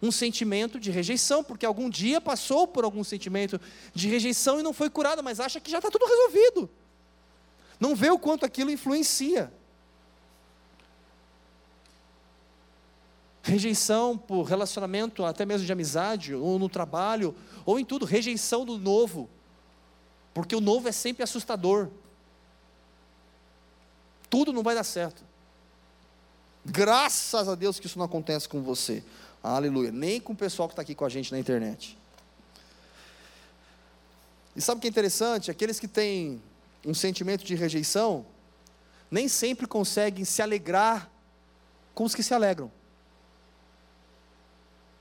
[0.00, 3.60] Um sentimento de rejeição, porque algum dia passou por algum sentimento
[3.92, 6.70] de rejeição e não foi curado, mas acha que já está tudo resolvido.
[7.80, 9.52] Não vê o quanto aquilo influencia.
[13.42, 17.34] Rejeição por relacionamento, até mesmo de amizade, ou no trabalho,
[17.64, 19.28] ou em tudo, rejeição do novo
[20.38, 21.88] porque o novo é sempre assustador.
[24.30, 25.24] Tudo não vai dar certo.
[26.64, 29.02] Graças a Deus que isso não acontece com você.
[29.42, 29.92] Aleluia.
[29.92, 31.96] Nem com o pessoal que está aqui com a gente na internet.
[34.54, 35.50] E sabe o que é interessante?
[35.50, 36.42] Aqueles que têm
[36.84, 38.26] um sentimento de rejeição,
[39.10, 41.10] nem sempre conseguem se alegrar
[41.94, 42.70] com os que se alegram.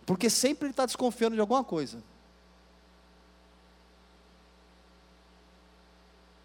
[0.06, 2.02] Porque sempre ele está desconfiando de alguma coisa.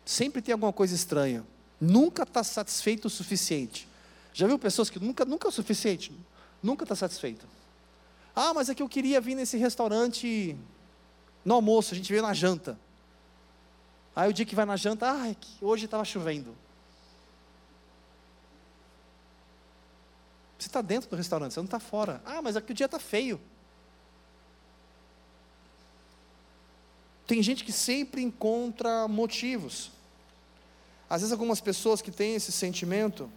[0.05, 1.45] Sempre tem alguma coisa estranha.
[1.81, 3.89] Nunca está satisfeito o suficiente.
[4.33, 6.13] Já viu pessoas que nunca, nunca é o suficiente?
[6.63, 7.47] Nunca está satisfeito.
[8.35, 10.57] Ah, mas é que eu queria vir nesse restaurante
[11.45, 12.79] no almoço, a gente veio na janta.
[14.14, 16.57] Aí o dia que vai na janta, ah, é hoje estava chovendo.
[20.59, 22.23] Você está dentro do restaurante, você não está fora.
[22.25, 23.40] Ah, mas é que o dia está feio.
[27.27, 29.90] Tem gente que sempre encontra motivos.
[31.11, 33.31] Às vezes, algumas pessoas que têm esse sentimento,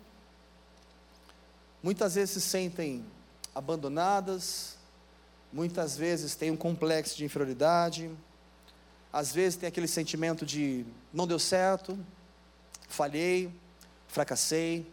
[1.82, 3.04] muitas vezes se sentem
[3.54, 4.78] abandonadas,
[5.56, 8.12] muitas vezes têm um complexo de inferioridade,
[9.12, 11.98] às vezes tem aquele sentimento de não deu certo,
[12.90, 13.50] falhei,
[14.06, 14.86] fracassei.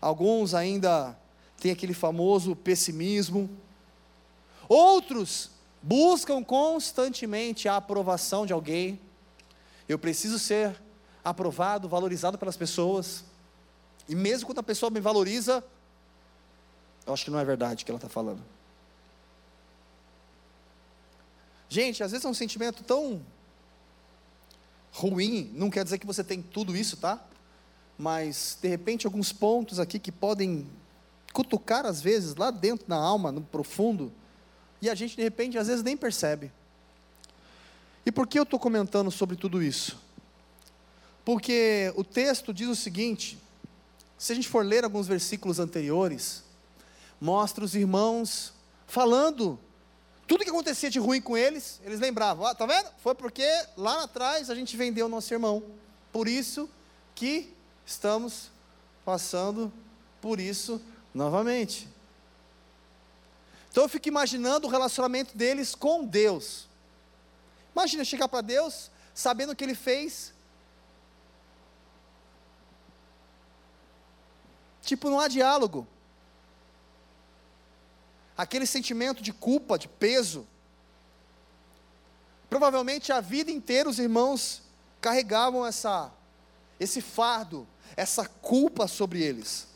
[0.00, 1.14] Alguns ainda
[1.60, 3.50] têm aquele famoso pessimismo.
[4.66, 5.50] Outros
[5.82, 8.98] buscam constantemente a aprovação de alguém.
[9.86, 10.74] Eu preciso ser
[11.22, 13.24] aprovado, valorizado pelas pessoas.
[14.08, 15.62] E mesmo quando a pessoa me valoriza,
[17.06, 18.42] eu acho que não é verdade o que ela está falando.
[21.68, 23.20] Gente, às vezes é um sentimento tão
[24.90, 27.22] ruim, não quer dizer que você tem tudo isso, tá?
[27.96, 30.66] Mas, de repente, alguns pontos aqui que podem
[31.32, 34.12] cutucar, às vezes, lá dentro da alma, no profundo,
[34.80, 36.52] e a gente de repente às vezes nem percebe.
[38.06, 39.98] E por que eu estou comentando sobre tudo isso?
[41.24, 43.38] Porque o texto diz o seguinte:
[44.16, 46.42] se a gente for ler alguns versículos anteriores,
[47.20, 48.52] mostra os irmãos
[48.86, 49.58] falando
[50.28, 52.90] tudo que acontecia de ruim com eles, eles lembravam, ah, tá vendo?
[52.98, 55.62] Foi porque lá atrás a gente vendeu o nosso irmão.
[56.12, 56.68] Por isso
[57.14, 58.50] que estamos
[59.06, 59.72] passando
[60.20, 60.82] por isso
[61.14, 61.88] novamente.
[63.70, 66.68] Então eu fico imaginando o relacionamento deles com Deus.
[67.74, 70.34] Imagina chegar para Deus, sabendo o que ele fez.
[74.82, 75.86] Tipo, não há diálogo.
[78.38, 80.46] Aquele sentimento de culpa, de peso.
[82.48, 84.62] Provavelmente a vida inteira os irmãos
[85.00, 86.12] carregavam essa,
[86.78, 89.66] esse fardo, essa culpa sobre eles.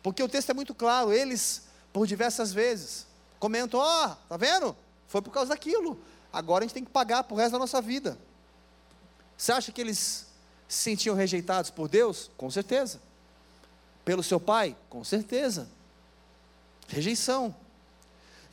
[0.00, 3.04] Porque o texto é muito claro, eles por diversas vezes.
[3.40, 4.76] Comentam: ó, oh, tá vendo?
[5.08, 6.00] Foi por causa daquilo.
[6.32, 8.16] Agora a gente tem que pagar por resto da nossa vida.
[9.36, 10.26] Você acha que eles
[10.68, 12.30] se sentiam rejeitados por Deus?
[12.36, 13.00] Com certeza.
[14.04, 14.76] Pelo seu pai?
[14.88, 15.68] Com certeza.
[16.88, 17.54] Rejeição.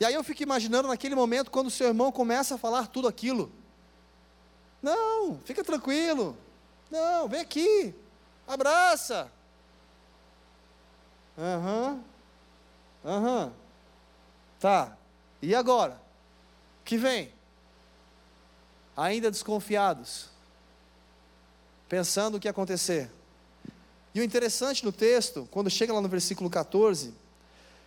[0.00, 3.06] E aí eu fico imaginando naquele momento quando o seu irmão começa a falar tudo
[3.06, 3.52] aquilo.
[4.82, 6.36] Não, fica tranquilo.
[6.90, 7.94] Não, vem aqui.
[8.46, 9.30] Abraça.
[11.38, 12.02] Aham.
[13.04, 13.10] Uhum.
[13.10, 13.44] Aham.
[13.44, 13.52] Uhum.
[14.58, 14.96] Tá.
[15.40, 16.00] E agora?
[16.80, 17.32] O que vem?
[18.96, 20.30] Ainda desconfiados.
[21.88, 23.10] Pensando o que ia acontecer.
[24.14, 27.14] E o interessante no texto, quando chega lá no versículo 14,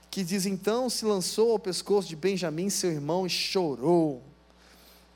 [0.10, 4.24] que diz: Então se lançou ao pescoço de Benjamim, seu irmão, e chorou.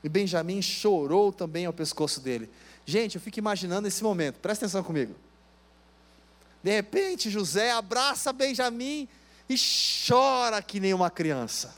[0.02, 2.50] E Benjamim chorou também ao pescoço dele.
[2.86, 5.14] Gente, eu fico imaginando esse momento, presta atenção comigo.
[6.62, 9.08] De repente, José abraça Benjamim
[9.48, 9.54] e
[10.06, 11.74] chora que nem uma criança.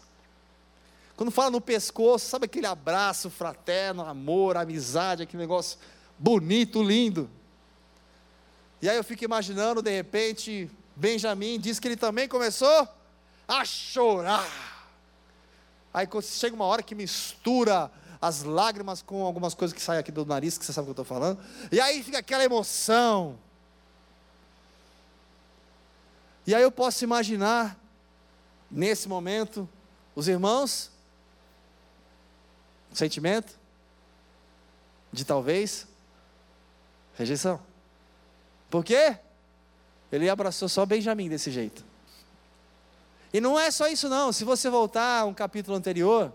[1.16, 5.78] Quando fala no pescoço, sabe aquele abraço fraterno, amor, amizade, aquele negócio
[6.18, 7.30] bonito, lindo.
[8.80, 12.88] E aí eu fico imaginando, de repente, Benjamin diz que ele também começou
[13.60, 14.48] a chorar.
[15.92, 17.90] Aí chega uma hora que mistura
[18.20, 21.00] as lágrimas com algumas coisas que saem aqui do nariz, que você sabe o que
[21.00, 21.38] eu estou falando.
[21.70, 23.38] E aí fica aquela emoção.
[26.46, 27.78] E aí eu posso imaginar,
[28.70, 29.68] nesse momento,
[30.14, 30.90] os irmãos,
[32.92, 33.58] sentimento
[35.12, 35.86] de talvez
[37.16, 37.60] rejeição.
[38.70, 39.18] Por quê?
[40.10, 41.91] Ele abraçou só Benjamim desse jeito.
[43.32, 44.32] E não é só isso, não.
[44.32, 46.32] Se você voltar a um capítulo anterior,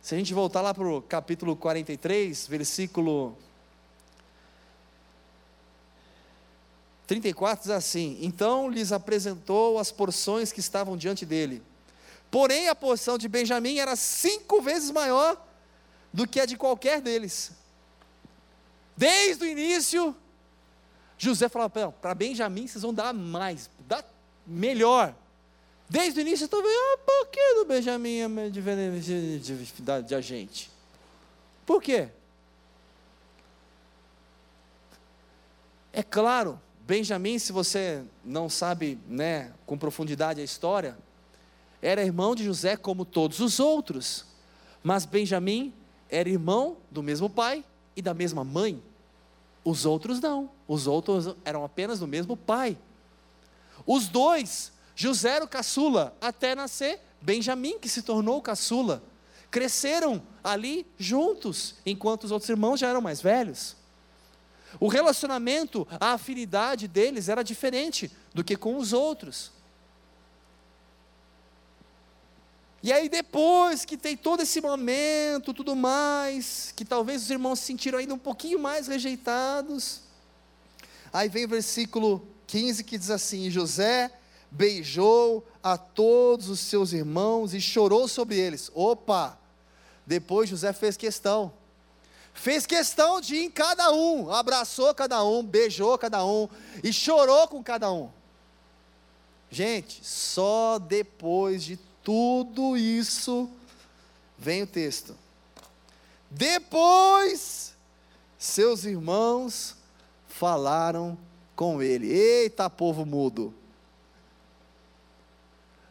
[0.00, 3.36] se a gente voltar lá para o capítulo 43, versículo
[7.06, 11.62] 34, diz assim: Então lhes apresentou as porções que estavam diante dele.
[12.30, 15.42] Porém, a porção de Benjamim era cinco vezes maior
[16.12, 17.50] do que a de qualquer deles.
[18.96, 20.14] Desde o início,
[21.18, 24.04] José falava: para Benjamim vocês vão dar mais, dá
[24.46, 25.14] melhor.
[25.94, 28.60] Desde o início, vendo, ah, por que do Benjamim é de,
[29.00, 30.68] de, de, de agente?
[31.64, 32.08] Por quê?
[35.92, 40.98] É claro, Benjamim, se você não sabe né, com profundidade a história,
[41.80, 44.26] era irmão de José como todos os outros,
[44.82, 45.72] mas Benjamim
[46.10, 47.64] era irmão do mesmo pai
[47.94, 48.82] e da mesma mãe.
[49.64, 52.76] Os outros não, os outros eram apenas do mesmo pai.
[53.86, 59.02] Os dois José era o caçula até nascer Benjamim, que se tornou o caçula.
[59.50, 63.76] Cresceram ali juntos, enquanto os outros irmãos já eram mais velhos.
[64.78, 69.52] O relacionamento, a afinidade deles era diferente do que com os outros.
[72.82, 77.64] E aí, depois que tem todo esse momento, tudo mais, que talvez os irmãos se
[77.64, 80.02] sentiram ainda um pouquinho mais rejeitados.
[81.10, 84.12] Aí vem o versículo 15 que diz assim: José
[84.54, 88.70] beijou a todos os seus irmãos e chorou sobre eles.
[88.72, 89.36] Opa!
[90.06, 91.52] Depois José fez questão.
[92.32, 96.48] Fez questão de ir em cada um, abraçou cada um, beijou cada um
[96.82, 98.10] e chorou com cada um.
[99.50, 103.48] Gente, só depois de tudo isso
[104.38, 105.16] vem o texto.
[106.30, 107.74] Depois
[108.36, 109.76] seus irmãos
[110.28, 111.16] falaram
[111.56, 112.08] com ele.
[112.08, 113.54] Eita, povo mudo.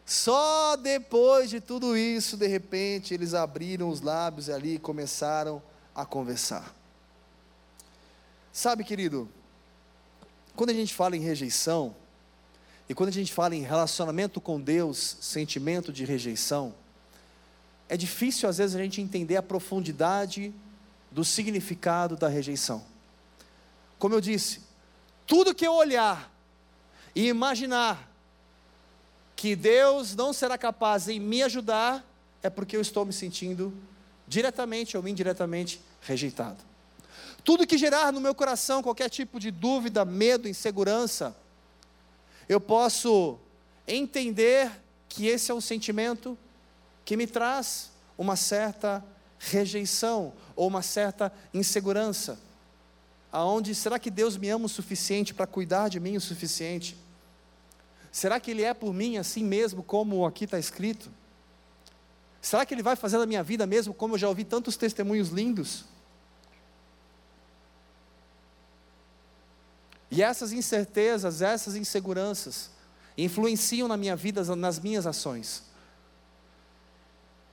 [0.06, 5.62] Só depois de tudo isso, de repente, eles abriram os lábios ali e começaram
[5.94, 6.74] a conversar.
[8.52, 9.28] Sabe, querido,
[10.54, 11.94] quando a gente fala em rejeição,
[12.88, 16.74] e quando a gente fala em relacionamento com Deus, sentimento de rejeição,
[17.88, 20.52] é difícil às vezes a gente entender a profundidade
[21.10, 22.84] do significado da rejeição.
[23.98, 24.60] Como eu disse,
[25.26, 26.30] tudo que eu olhar
[27.14, 28.13] e imaginar
[29.36, 32.04] que Deus não será capaz em me ajudar,
[32.42, 33.72] é porque eu estou me sentindo
[34.26, 36.58] diretamente ou indiretamente rejeitado.
[37.42, 41.36] Tudo que gerar no meu coração qualquer tipo de dúvida, medo, insegurança,
[42.48, 43.38] eu posso
[43.86, 44.70] entender
[45.08, 46.38] que esse é um sentimento
[47.04, 49.04] que me traz uma certa
[49.38, 52.38] rejeição ou uma certa insegurança.
[53.30, 56.96] Aonde será que Deus me ama o suficiente para cuidar de mim o suficiente?
[58.14, 61.10] Será que Ele é por mim assim mesmo, como aqui está escrito?
[62.40, 65.30] Será que Ele vai fazer na minha vida mesmo, como eu já ouvi tantos testemunhos
[65.30, 65.84] lindos?
[70.12, 72.70] E essas incertezas, essas inseguranças,
[73.18, 75.64] influenciam na minha vida, nas minhas ações.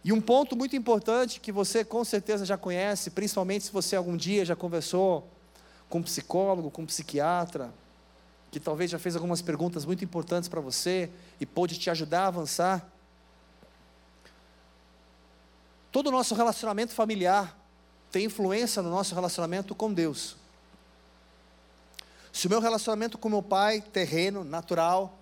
[0.04, 4.16] E um ponto muito importante que você com certeza já conhece, principalmente se você algum
[4.16, 5.28] dia já conversou
[5.90, 7.74] com um psicólogo, com um psiquiatra,
[8.52, 12.28] que talvez já fez algumas perguntas muito importantes para você e pôde te ajudar a
[12.28, 12.86] avançar.
[15.90, 17.58] Todo o nosso relacionamento familiar
[18.12, 20.36] tem influência no nosso relacionamento com Deus.
[22.32, 25.18] Se o meu relacionamento com meu pai, terreno, natural,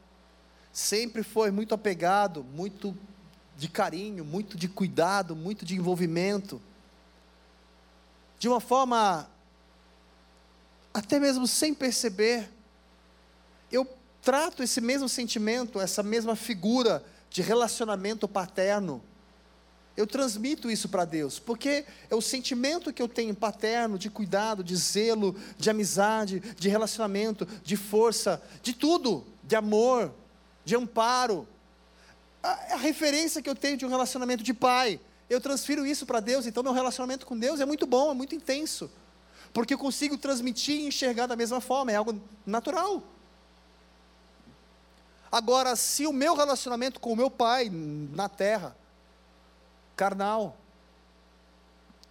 [0.73, 2.97] sempre foi muito apegado, muito
[3.55, 6.61] de carinho, muito de cuidado, muito de envolvimento,
[8.39, 9.29] de uma forma
[10.93, 12.49] até mesmo sem perceber,
[14.21, 19.01] trato esse mesmo sentimento, essa mesma figura de relacionamento paterno,
[19.99, 24.63] eu transmito isso para Deus, porque é o sentimento que eu tenho paterno, de cuidado,
[24.63, 30.13] de zelo, de amizade, de relacionamento, de força, de tudo, de amor,
[30.63, 31.45] de amparo.
[32.41, 36.21] A, a referência que eu tenho de um relacionamento de pai, eu transfiro isso para
[36.21, 38.89] Deus, então meu relacionamento com Deus é muito bom, é muito intenso,
[39.51, 43.03] porque eu consigo transmitir e enxergar da mesma forma, é algo natural.
[45.31, 48.75] Agora, se o meu relacionamento com o meu pai na terra,
[49.95, 50.57] carnal,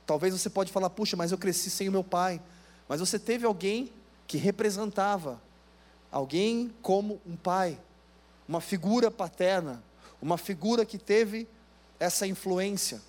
[0.08, 2.40] Talvez você pode falar, puxa, mas eu cresci sem o meu pai.
[2.88, 3.92] Mas você teve alguém
[4.26, 5.38] que representava,
[6.10, 7.78] alguém como um pai,
[8.48, 9.82] uma figura paterna,
[10.22, 11.46] uma figura que teve
[12.00, 13.02] essa influência.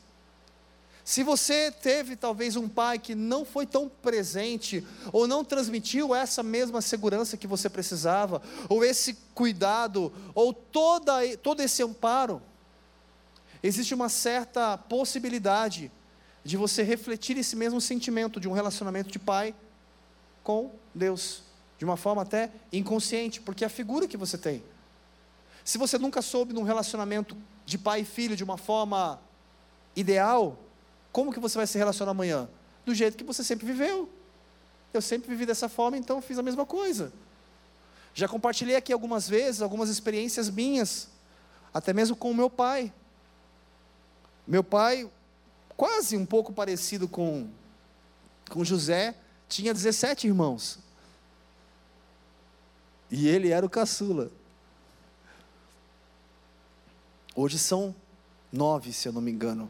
[1.09, 6.43] Se você teve talvez um pai que não foi tão presente, ou não transmitiu essa
[6.43, 12.39] mesma segurança que você precisava, ou esse cuidado, ou toda, todo esse amparo,
[13.63, 15.91] existe uma certa possibilidade
[16.45, 19.55] de você refletir esse mesmo sentimento de um relacionamento de pai
[20.43, 21.41] com Deus,
[21.79, 24.61] de uma forma até inconsciente, porque é a figura que você tem.
[25.65, 27.35] Se você nunca soube de um relacionamento
[27.65, 29.19] de pai e filho de uma forma
[29.95, 30.68] ideal,
[31.11, 32.49] como que você vai se relacionar amanhã?
[32.85, 34.09] Do jeito que você sempre viveu.
[34.93, 37.11] Eu sempre vivi dessa forma, então fiz a mesma coisa.
[38.13, 41.09] Já compartilhei aqui algumas vezes algumas experiências minhas,
[41.73, 42.91] até mesmo com o meu pai.
[44.47, 45.09] Meu pai,
[45.77, 47.47] quase um pouco parecido com,
[48.49, 49.15] com José,
[49.47, 50.79] tinha 17 irmãos.
[53.11, 54.31] E ele era o caçula.
[57.35, 57.95] Hoje são
[58.51, 59.69] nove, se eu não me engano.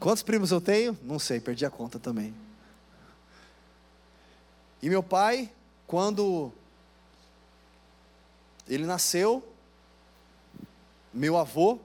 [0.00, 0.96] Quantos primos eu tenho?
[1.02, 2.32] Não sei, perdi a conta também.
[4.80, 5.50] E meu pai,
[5.88, 6.52] quando
[8.68, 9.42] ele nasceu,
[11.12, 11.80] meu avô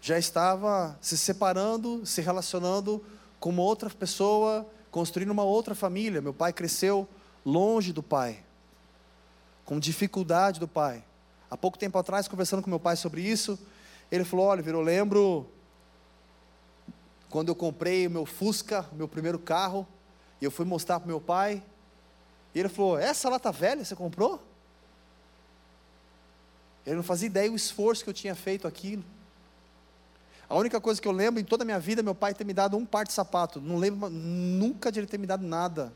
[0.00, 3.04] já estava se separando, se relacionando
[3.38, 6.20] com uma outra pessoa, construindo uma outra família.
[6.20, 7.08] Meu pai cresceu
[7.46, 8.42] longe do pai,
[9.64, 11.04] com dificuldade do pai.
[11.48, 13.56] Há pouco tempo atrás, conversando com meu pai sobre isso,
[14.10, 15.46] ele falou: Olha, eu lembro
[17.30, 19.86] quando eu comprei o meu Fusca, meu primeiro carro,
[20.40, 21.62] e eu fui mostrar para meu pai,
[22.54, 24.42] e ele falou: Essa lata velha você comprou?
[26.84, 29.04] Ele não fazia ideia do esforço que eu tinha feito aquilo.
[30.48, 32.52] A única coisa que eu lembro em toda a minha vida, meu pai ter me
[32.52, 33.60] dado um par de sapato.
[33.60, 35.92] Não lembro nunca de ele ter me dado nada.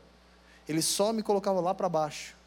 [0.69, 2.37] Ele só me colocava lá para baixo.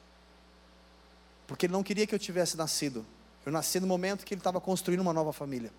[1.46, 3.04] Porque ele não queria que eu tivesse nascido.
[3.44, 5.70] Eu nasci no momento que ele estava construindo uma nova família.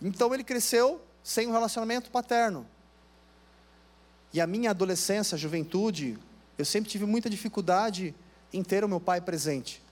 [0.00, 2.66] Então ele cresceu sem um relacionamento paterno.
[4.32, 6.18] E a minha adolescência, juventude,
[6.58, 8.14] eu sempre tive muita dificuldade
[8.52, 9.82] em ter o meu pai presente.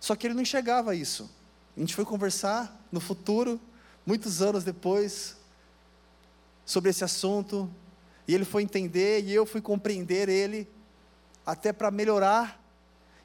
[0.00, 1.30] Só que ele não enxergava isso.
[1.76, 3.60] A gente foi conversar no futuro,
[4.06, 5.36] muitos anos depois,
[6.64, 7.70] sobre esse assunto,
[8.26, 10.68] e ele foi entender e eu fui compreender ele,
[11.44, 12.60] até para melhorar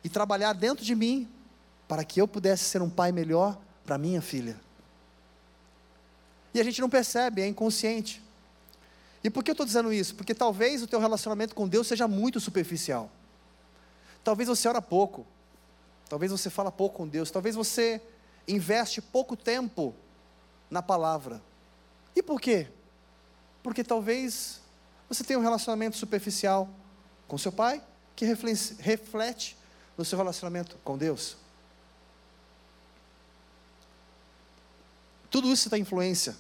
[0.04, 1.30] e trabalhar dentro de mim,
[1.88, 3.60] para que eu pudesse ser um pai melhor
[3.90, 4.56] para minha filha.
[6.54, 8.22] E a gente não percebe, é inconsciente.
[9.24, 10.14] E por que eu estou dizendo isso?
[10.14, 13.10] Porque talvez o teu relacionamento com Deus seja muito superficial.
[14.24, 15.26] Talvez você ora pouco.
[16.08, 17.32] Talvez você fala pouco com Deus.
[17.32, 18.00] Talvez você
[18.48, 19.96] investe pouco tempo
[20.70, 21.42] na palavra.
[22.16, 22.68] E por quê?
[23.64, 24.62] Porque talvez
[25.08, 26.70] você tenha um relacionamento superficial
[27.28, 27.82] com seu pai
[28.16, 29.58] que reflete
[29.98, 31.38] no seu relacionamento com Deus.
[35.30, 36.36] Tudo isso tem influência.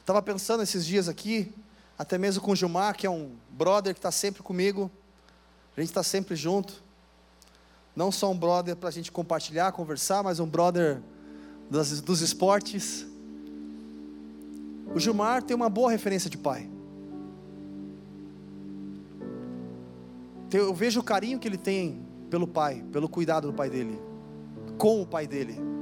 [0.00, 1.50] Estava pensando esses dias aqui,
[1.98, 4.90] até mesmo com o Gilmar, que é um brother que está sempre comigo,
[5.76, 6.82] a gente está sempre junto.
[7.96, 11.00] Não só um brother para a gente compartilhar, conversar, mas um brother
[11.70, 13.06] dos, dos esportes.
[14.94, 16.68] O Gilmar tem uma boa referência de pai.
[20.52, 22.00] Eu vejo o carinho que ele tem
[22.30, 23.98] pelo pai, pelo cuidado do pai dele,
[24.78, 25.73] com o pai dele.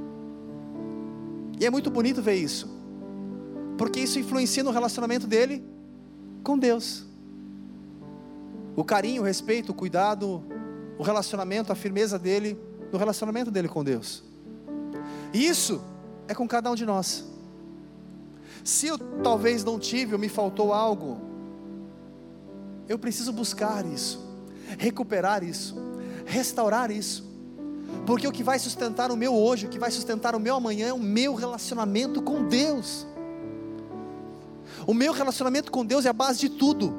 [1.59, 2.67] E é muito bonito ver isso,
[3.77, 5.63] porque isso influencia no relacionamento dele
[6.43, 7.05] com Deus.
[8.75, 10.43] O carinho, o respeito, o cuidado,
[10.97, 12.57] o relacionamento, a firmeza dele
[12.91, 14.23] no relacionamento dele com Deus.
[15.33, 15.81] E isso
[16.27, 17.25] é com cada um de nós.
[18.63, 21.19] Se eu talvez não tive ou me faltou algo,
[22.87, 24.19] eu preciso buscar isso,
[24.77, 25.75] recuperar isso,
[26.25, 27.32] restaurar isso.
[28.05, 30.87] Porque o que vai sustentar o meu hoje, o que vai sustentar o meu amanhã
[30.87, 33.07] é o meu relacionamento com Deus.
[34.85, 36.93] O meu relacionamento com Deus é a base de tudo.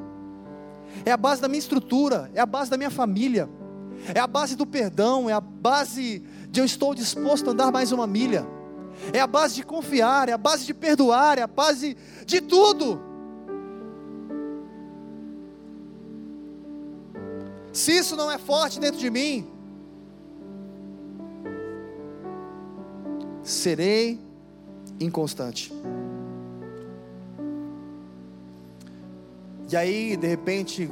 [1.05, 3.49] É a base da minha estrutura, é a base da minha família,
[4.13, 7.91] é a base do perdão, é a base de eu estou disposto a andar mais
[7.91, 8.47] uma milha.
[9.11, 13.01] É a base de confiar, é a base de perdoar, é a base de tudo.
[17.73, 19.45] Se isso não é forte dentro de mim,
[23.45, 24.19] serei
[24.99, 25.71] inconstante.
[29.71, 30.89] E aí, de repente,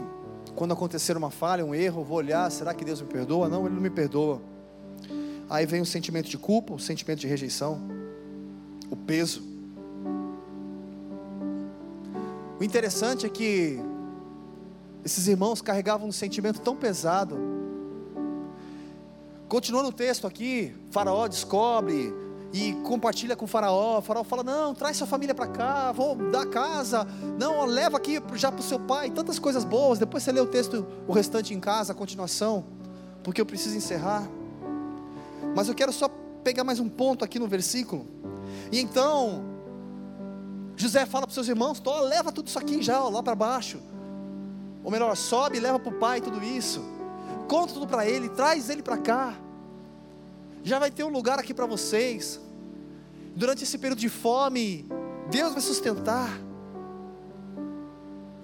[0.56, 3.50] quando acontecer uma falha, um erro, eu vou olhar, será que Deus me perdoa?
[3.50, 4.40] Não, Ele não me perdoa.
[5.50, 7.82] Aí vem o sentimento de culpa, o sentimento de rejeição.
[8.90, 9.42] o peso.
[12.60, 13.80] O interessante é que
[15.04, 17.36] esses irmãos carregavam um sentimento tão pesado.
[19.50, 22.14] Continuando o texto aqui, Faraó descobre
[22.54, 23.98] e compartilha com o Faraó.
[23.98, 27.06] O Faraó fala: Não, traz sua família para cá, vou dar casa.
[27.40, 29.10] Não, leva aqui já para o seu pai.
[29.10, 29.98] Tantas coisas boas.
[29.98, 32.64] Depois você lê o texto, o restante em casa, a continuação,
[33.24, 34.30] porque eu preciso encerrar.
[35.56, 36.08] Mas eu quero só
[36.44, 38.06] pegar mais um ponto aqui no versículo.
[38.72, 39.44] E então,
[40.76, 43.80] José fala para seus irmãos: Tó, leva tudo isso aqui já, ó, lá para baixo.
[44.84, 46.84] Ou melhor, sobe e leva para o pai tudo isso.
[47.48, 49.34] Conta tudo para ele, traz ele para cá.
[50.64, 52.43] Já vai ter um lugar aqui para vocês.
[53.36, 54.86] Durante esse período de fome,
[55.30, 56.40] Deus vai sustentar.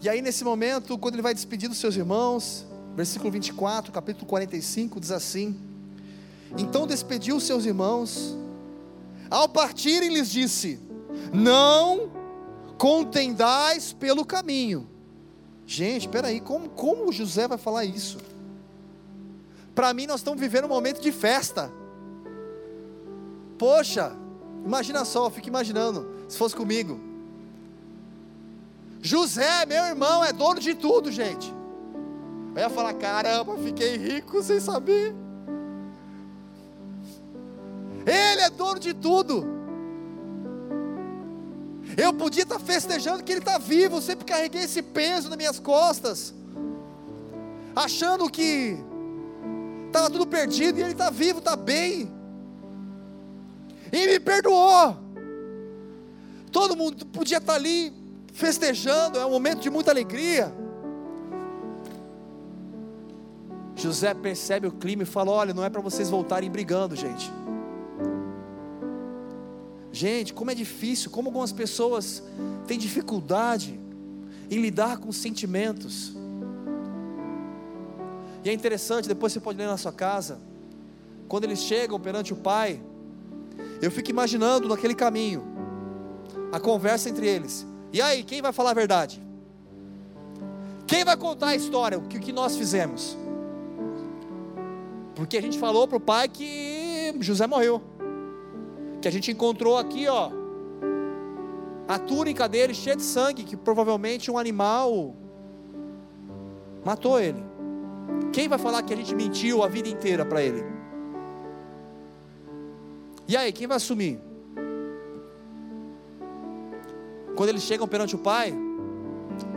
[0.01, 2.65] E aí, nesse momento, quando ele vai despedir dos seus irmãos,
[2.95, 5.55] versículo 24, capítulo 45, diz assim:
[6.57, 8.35] Então despediu os seus irmãos,
[9.29, 10.79] ao partirem, lhes disse:
[11.31, 12.11] Não
[12.77, 14.87] contendais pelo caminho.
[15.67, 18.17] Gente, espera aí, como, como José vai falar isso?
[19.75, 21.71] Para mim, nós estamos vivendo um momento de festa.
[23.57, 24.15] Poxa,
[24.65, 26.99] imagina só, eu fico imaginando, se fosse comigo.
[29.01, 31.53] José, meu irmão, é dono de tudo, gente.
[32.55, 35.15] Eu ia falar: caramba, fiquei rico sem saber.
[38.05, 39.59] Ele é dono de tudo.
[41.97, 45.59] Eu podia estar festejando que ele está vivo, eu sempre carreguei esse peso nas minhas
[45.59, 46.33] costas,
[47.75, 48.77] achando que
[49.87, 52.11] estava tudo perdido e ele está vivo, está bem,
[53.91, 54.97] e me perdoou.
[56.51, 57.93] Todo mundo podia estar ali
[58.33, 60.53] festejando, é um momento de muita alegria.
[63.75, 67.31] José percebe o clima e fala: Olha, não é para vocês voltarem brigando, gente.
[69.91, 72.23] Gente, como é difícil, como algumas pessoas
[72.67, 73.79] têm dificuldade
[74.49, 76.13] em lidar com sentimentos.
[78.43, 80.39] E é interessante, depois você pode ler na sua casa,
[81.27, 82.81] quando eles chegam perante o pai,
[83.81, 85.43] eu fico imaginando naquele caminho,
[86.51, 87.65] a conversa entre eles.
[87.91, 89.21] E aí, quem vai falar a verdade?
[90.85, 93.17] Quem vai contar a história, o que, que nós fizemos?
[95.15, 97.81] Porque a gente falou para o pai que José morreu
[99.01, 100.29] que a gente encontrou aqui, ó,
[101.87, 105.15] a túnica dele cheia de sangue, que provavelmente um animal
[106.83, 107.43] matou ele.
[108.31, 110.63] Quem vai falar que a gente mentiu a vida inteira para ele?
[113.29, 114.19] E aí, quem vai assumir?
[117.37, 118.53] Quando eles chegam perante o pai,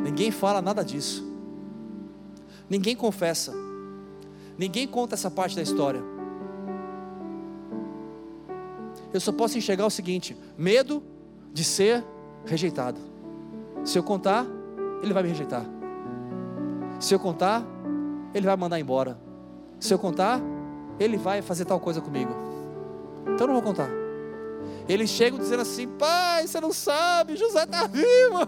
[0.00, 1.26] ninguém fala nada disso.
[2.70, 3.52] Ninguém confessa.
[4.56, 6.12] Ninguém conta essa parte da história
[9.12, 11.02] eu só posso enxergar o seguinte: medo
[11.52, 12.04] de ser
[12.44, 12.98] rejeitado.
[13.84, 14.46] Se eu contar,
[15.02, 15.64] ele vai me rejeitar.
[16.98, 17.64] Se eu contar,
[18.32, 19.18] ele vai mandar embora.
[19.78, 20.40] Se eu contar,
[20.98, 22.32] ele vai fazer tal coisa comigo.
[23.26, 23.88] Então não vou contar.
[24.88, 28.42] Eles chegam dizendo assim: Pai, você não sabe, José está vivo.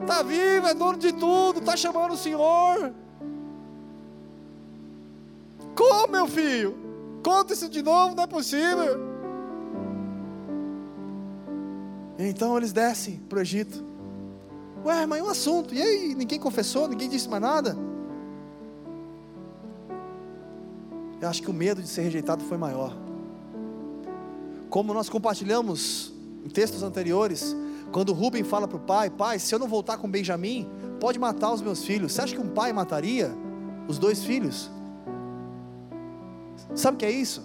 [0.00, 2.92] Está vivo, é dono de tudo, está chamando o Senhor.
[5.74, 6.76] Como, meu filho?
[7.22, 9.10] Conta isso de novo, não é possível.
[12.18, 13.84] Então eles descem para o Egito.
[14.84, 15.74] Ué, mas é um assunto.
[15.74, 17.76] E aí, ninguém confessou, ninguém disse mais nada.
[21.20, 22.96] Eu acho que o medo de ser rejeitado foi maior.
[24.70, 26.12] Como nós compartilhamos
[26.44, 27.54] em textos anteriores,
[27.92, 30.68] quando Rubem fala para o pai: Pai, se eu não voltar com Benjamim,
[30.98, 32.12] pode matar os meus filhos.
[32.12, 33.30] Você acha que um pai mataria
[33.86, 34.70] os dois filhos?
[36.74, 37.42] Sabe o que é isso?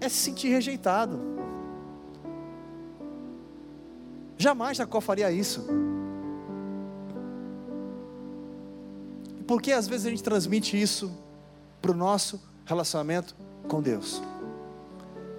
[0.00, 1.18] É se sentir rejeitado.
[4.36, 5.64] Jamais Jacó faria isso.
[9.38, 11.10] E por que às vezes a gente transmite isso
[11.80, 13.34] para o nosso relacionamento
[13.68, 14.22] com Deus?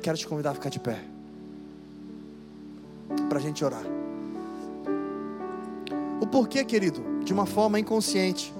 [0.01, 1.03] Quero te convidar a ficar de pé.
[3.30, 3.84] Para a gente orar.
[6.21, 7.01] O porquê, querido?
[7.24, 8.53] De uma forma inconsciente.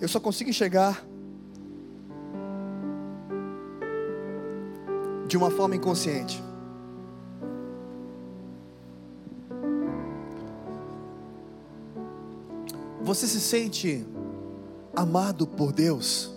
[0.00, 1.04] Eu só consigo enxergar
[5.28, 6.42] de uma forma inconsciente.
[13.02, 14.06] Você se sente
[14.94, 16.31] amado por Deus?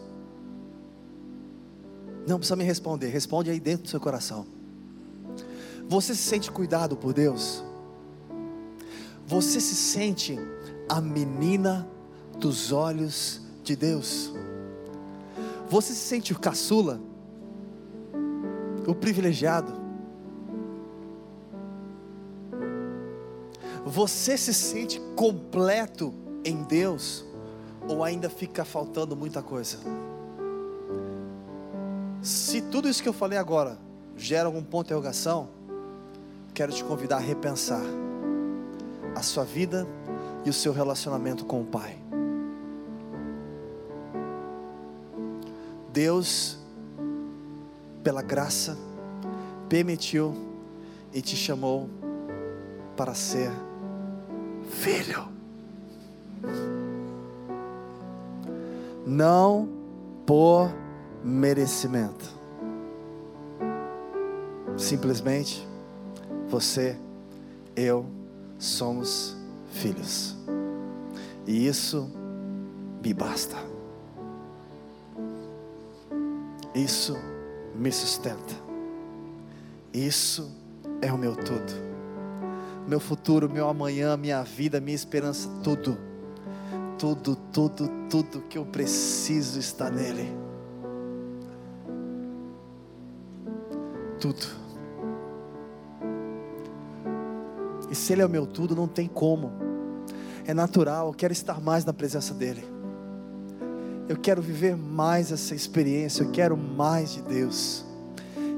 [2.28, 4.46] Não precisa me responder, responde aí dentro do seu coração.
[5.88, 7.64] Você se sente cuidado por Deus?
[9.28, 10.40] Você se sente
[10.90, 11.88] a menina
[12.40, 14.34] dos olhos de Deus?
[15.70, 17.00] Você se sente o caçula?
[18.88, 19.74] o privilegiado.
[23.86, 26.14] Você se sente completo
[26.44, 27.26] em Deus
[27.88, 29.78] ou ainda fica faltando muita coisa?
[32.26, 33.78] Se tudo isso que eu falei agora
[34.18, 35.48] gera algum ponto de interrogação,
[36.56, 37.84] quero te convidar a repensar
[39.14, 39.86] a sua vida
[40.44, 41.96] e o seu relacionamento com o Pai.
[45.94, 46.58] Deus,
[48.04, 48.76] pela graça,
[49.70, 50.34] permitiu
[51.14, 51.88] e te chamou
[52.98, 53.52] para ser
[54.68, 55.28] filho.
[59.06, 59.70] Não
[60.26, 60.85] por
[61.26, 62.24] merecimento.
[64.78, 65.68] Simplesmente
[66.48, 66.96] você,
[67.76, 68.06] eu
[68.60, 69.36] somos
[69.72, 70.36] filhos.
[71.48, 72.12] E isso
[73.04, 73.56] me basta.
[76.76, 77.18] Isso
[77.74, 78.54] me sustenta.
[79.92, 80.52] Isso
[81.02, 81.74] é o meu tudo.
[82.88, 85.98] Meu futuro, meu amanhã, minha vida, minha esperança, tudo.
[87.00, 90.46] Tudo, tudo, tudo que eu preciso está nele.
[94.20, 94.46] Tudo.
[97.90, 99.52] E se Ele é o meu tudo, não tem como.
[100.46, 102.64] É natural, eu quero estar mais na presença dEle.
[104.08, 107.84] Eu quero viver mais essa experiência, eu quero mais de Deus.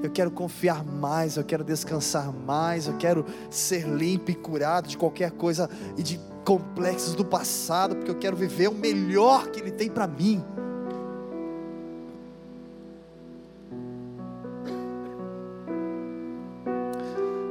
[0.04, 4.98] Eu quero confiar mais, eu quero descansar mais, eu quero ser limpo e curado de
[4.98, 9.72] qualquer coisa e de complexos do passado, porque eu quero viver o melhor que Ele
[9.72, 10.44] tem para mim.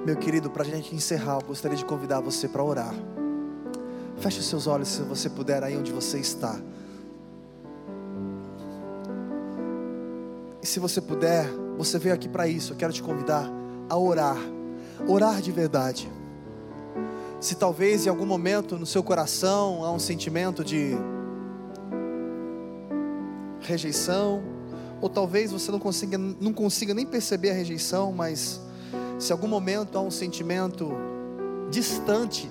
[0.06, 2.94] Meu querido, para a gente encerrar, eu gostaria de convidar você para orar.
[4.18, 6.60] Feche os seus olhos se você puder aí onde você está.
[10.62, 12.72] E se você puder, você veio aqui para isso.
[12.72, 13.50] Eu quero te convidar
[13.88, 14.36] a orar.
[15.08, 16.08] Orar de verdade.
[17.40, 20.96] Se talvez em algum momento no seu coração há um sentimento de
[23.58, 24.40] rejeição,
[25.00, 28.64] ou talvez você não consiga, não consiga nem perceber a rejeição, mas
[29.18, 30.92] se algum momento há um sentimento
[31.70, 32.50] distante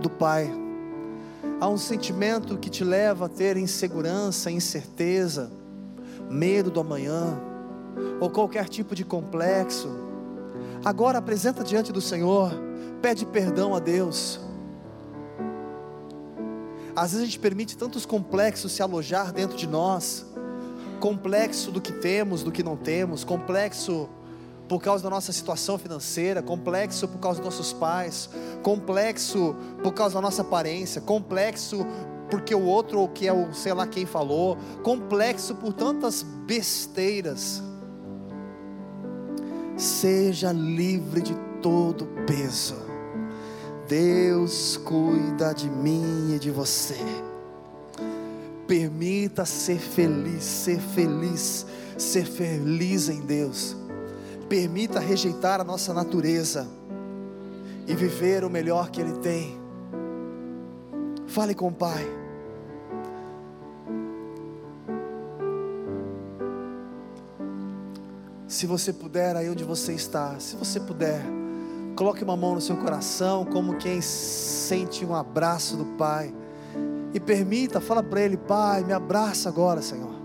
[0.00, 0.50] do Pai,
[1.60, 5.50] há um sentimento que te leva a ter insegurança, incerteza,
[6.30, 7.38] medo do amanhã,
[8.20, 9.88] ou qualquer tipo de complexo,
[10.84, 12.52] agora apresenta diante do Senhor,
[13.02, 14.40] pede perdão a Deus.
[16.94, 20.24] Às vezes a gente permite tantos complexos se alojar dentro de nós,
[20.98, 24.08] complexo do que temos, do que não temos, complexo
[24.68, 28.28] por causa da nossa situação financeira, complexo por causa dos nossos pais,
[28.62, 31.86] complexo por causa da nossa aparência, complexo
[32.28, 37.62] porque o outro ou que é o sei lá quem falou, complexo por tantas besteiras.
[39.76, 42.74] Seja livre de todo peso.
[43.86, 46.96] Deus cuida de mim e de você.
[48.66, 51.64] Permita ser feliz, ser feliz,
[51.96, 53.76] ser feliz em Deus
[54.48, 56.66] permita rejeitar a nossa natureza
[57.86, 59.58] e viver o melhor que Ele tem.
[61.26, 62.06] Fale com o Pai.
[68.48, 71.20] Se você puder, aí onde você está, se você puder,
[71.94, 76.32] coloque uma mão no seu coração, como quem sente um abraço do Pai,
[77.12, 80.15] e permita, fala para Ele: Pai, me abraça agora, Senhor.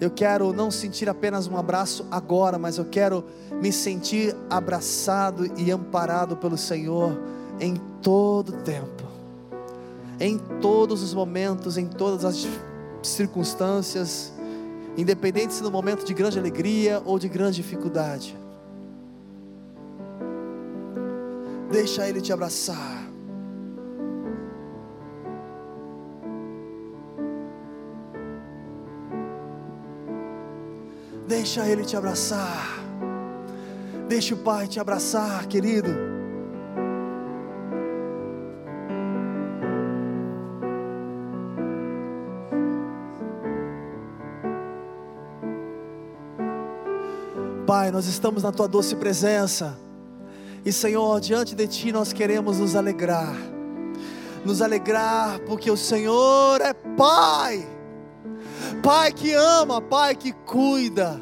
[0.00, 3.22] Eu quero não sentir apenas um abraço agora, mas eu quero
[3.60, 7.20] me sentir abraçado e amparado pelo Senhor
[7.60, 9.04] em todo tempo,
[10.18, 12.48] em todos os momentos, em todas as
[13.02, 14.32] circunstâncias,
[14.96, 18.34] independente se no momento de grande alegria ou de grande dificuldade.
[21.70, 22.99] Deixa Ele te abraçar.
[31.30, 32.80] Deixa Ele te abraçar.
[34.08, 35.88] Deixa o Pai te abraçar, querido.
[47.64, 49.78] Pai, nós estamos na tua doce presença.
[50.64, 53.36] E Senhor, diante de ti nós queremos nos alegrar.
[54.44, 57.79] Nos alegrar porque o Senhor é Pai
[58.82, 61.20] Pai que ama, Pai que cuida,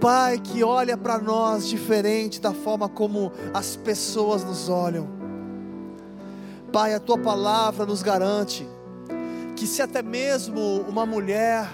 [0.00, 5.06] Pai que olha para nós diferente da forma como as pessoas nos olham.
[6.72, 8.66] Pai, a tua palavra nos garante
[9.54, 11.68] que se até mesmo uma mulher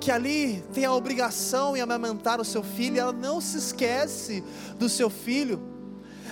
[0.00, 4.42] que ali tem a obrigação em amamentar o seu filho, ela não se esquece
[4.78, 5.75] do seu filho.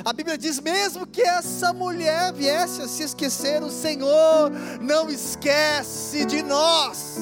[0.02, 6.24] A Bíblia diz: mesmo que essa mulher viesse a se esquecer, o Senhor não esquece
[6.24, 7.18] de nós.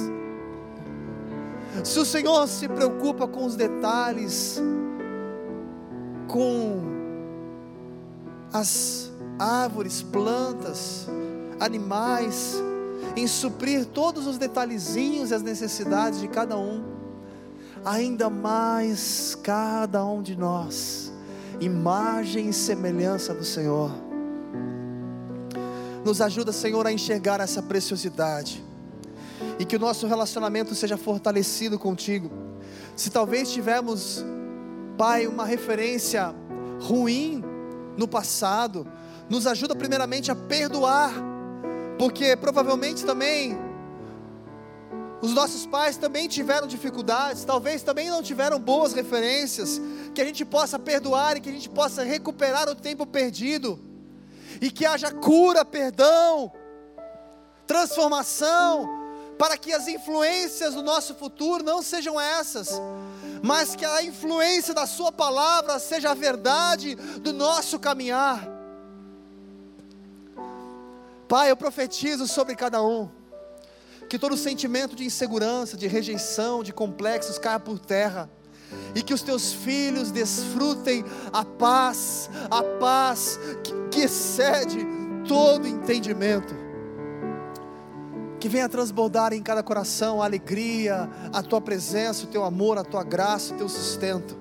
[1.85, 4.61] Se o Senhor se preocupa com os detalhes,
[6.29, 6.81] com
[8.53, 11.09] as árvores, plantas,
[11.59, 12.57] animais,
[13.17, 16.83] em suprir todos os detalhezinhos e as necessidades de cada um,
[17.85, 21.12] ainda mais cada um de nós,
[21.61, 23.91] imagem e semelhança do Senhor.
[26.05, 28.63] Nos ajuda, Senhor, a enxergar essa preciosidade
[29.59, 32.31] e que o nosso relacionamento seja fortalecido contigo.
[32.97, 34.25] Se talvez tivemos,
[34.99, 36.35] Pai, uma referência
[36.81, 37.43] ruim
[37.97, 38.87] no passado,
[39.29, 41.13] nos ajuda primeiramente a perdoar,
[41.99, 43.57] porque provavelmente também
[45.23, 49.81] os nossos pais também tiveram dificuldades, talvez também não tiveram boas referências,
[50.15, 53.79] que a gente possa perdoar e que a gente possa recuperar o tempo perdido,
[54.61, 56.53] e que haja cura, perdão,
[57.67, 58.89] transformação,
[59.39, 62.81] para que as influências do nosso futuro não sejam essas,
[63.43, 68.49] mas que a influência da Sua palavra seja a verdade do nosso caminhar.
[71.27, 73.09] Pai, eu profetizo sobre cada um,
[74.09, 78.31] que todo sentimento de insegurança, de rejeição, de complexos caia por terra,
[78.95, 84.87] e que os teus filhos desfrutem a paz, a paz que, que excede
[85.27, 86.63] todo entendimento
[88.43, 92.83] que venha transbordar em cada coração a alegria, a tua presença, o teu amor, a
[92.83, 94.37] tua graça, o teu sustento.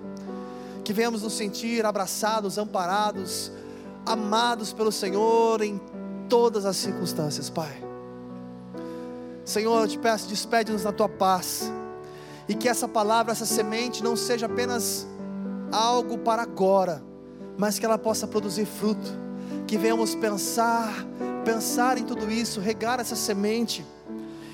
[0.83, 3.51] Que venhamos nos sentir abraçados, amparados,
[4.03, 5.79] amados pelo Senhor em
[6.27, 7.71] todas as circunstâncias, Pai.
[9.45, 11.71] Senhor, eu te peço, despede-nos na tua paz.
[12.51, 15.07] E que essa palavra, essa semente não seja apenas
[15.71, 17.01] algo para agora,
[17.57, 19.09] mas que ela possa produzir fruto.
[19.65, 20.93] Que venhamos pensar
[21.45, 23.85] pensar em tudo isso, regar essa semente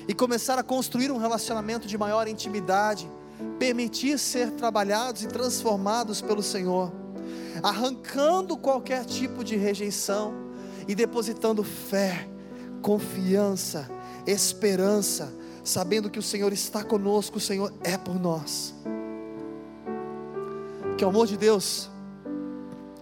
[0.06, 3.10] e começar a construir um relacionamento de maior intimidade,
[3.58, 6.92] permitir ser trabalhados e transformados pelo Senhor,
[7.64, 10.32] arrancando qualquer tipo de rejeição
[10.86, 12.28] e depositando fé,
[12.80, 13.90] confiança,
[14.24, 15.32] esperança,
[15.68, 18.74] sabendo que o Senhor está conosco, o Senhor é por nós.
[20.96, 21.90] Que o amor de Deus,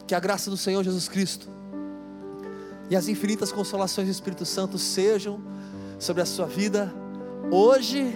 [0.07, 1.49] que a graça do Senhor Jesus Cristo,
[2.91, 5.41] e as infinitas consolações do Espírito Santo sejam
[5.99, 6.93] sobre a sua vida
[7.51, 8.13] hoje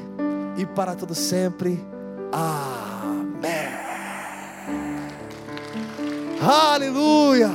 [0.57, 1.83] e para todo sempre.
[2.33, 3.69] Amém.
[6.43, 7.51] Aleluia.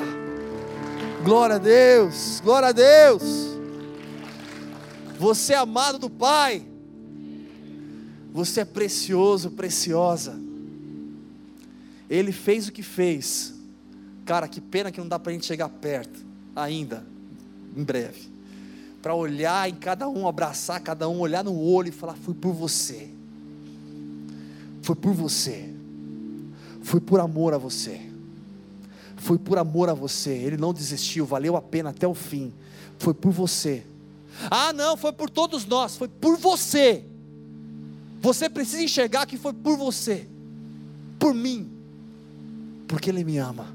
[1.23, 2.41] Glória a Deus.
[2.43, 3.23] Glória a Deus.
[5.17, 6.74] Você é amado do Pai.
[8.35, 10.37] Você é precioso, preciosa.
[12.09, 13.53] Ele fez o que fez.
[14.25, 16.19] Cara, que pena que não dá para a gente chegar perto
[16.53, 17.05] ainda,
[17.73, 18.27] em breve,
[19.01, 22.51] para olhar em cada um, abraçar cada um, olhar no olho e falar: Fui por
[22.51, 23.07] você,
[24.81, 25.73] foi por você,
[26.81, 28.01] foi por amor a você,
[29.15, 30.31] foi por amor a você.
[30.31, 32.51] Ele não desistiu, valeu a pena até o fim,
[32.99, 33.85] foi por você.
[34.51, 37.14] Ah, não, foi por todos nós, foi por você.
[38.25, 40.27] Você precisa enxergar que foi por você,
[41.19, 41.69] por mim,
[42.87, 43.67] porque Ele me ama.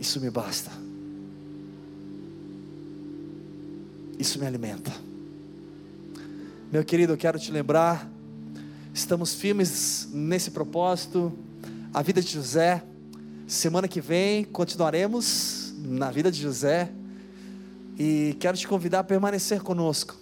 [0.00, 0.70] Isso me basta.
[4.18, 4.90] Isso me alimenta.
[6.72, 8.10] Meu querido, eu quero te lembrar,
[8.94, 11.30] estamos firmes nesse propósito.
[11.92, 12.82] A vida de José,
[13.46, 16.90] semana que vem continuaremos na vida de José.
[17.98, 20.21] E quero te convidar a permanecer conosco.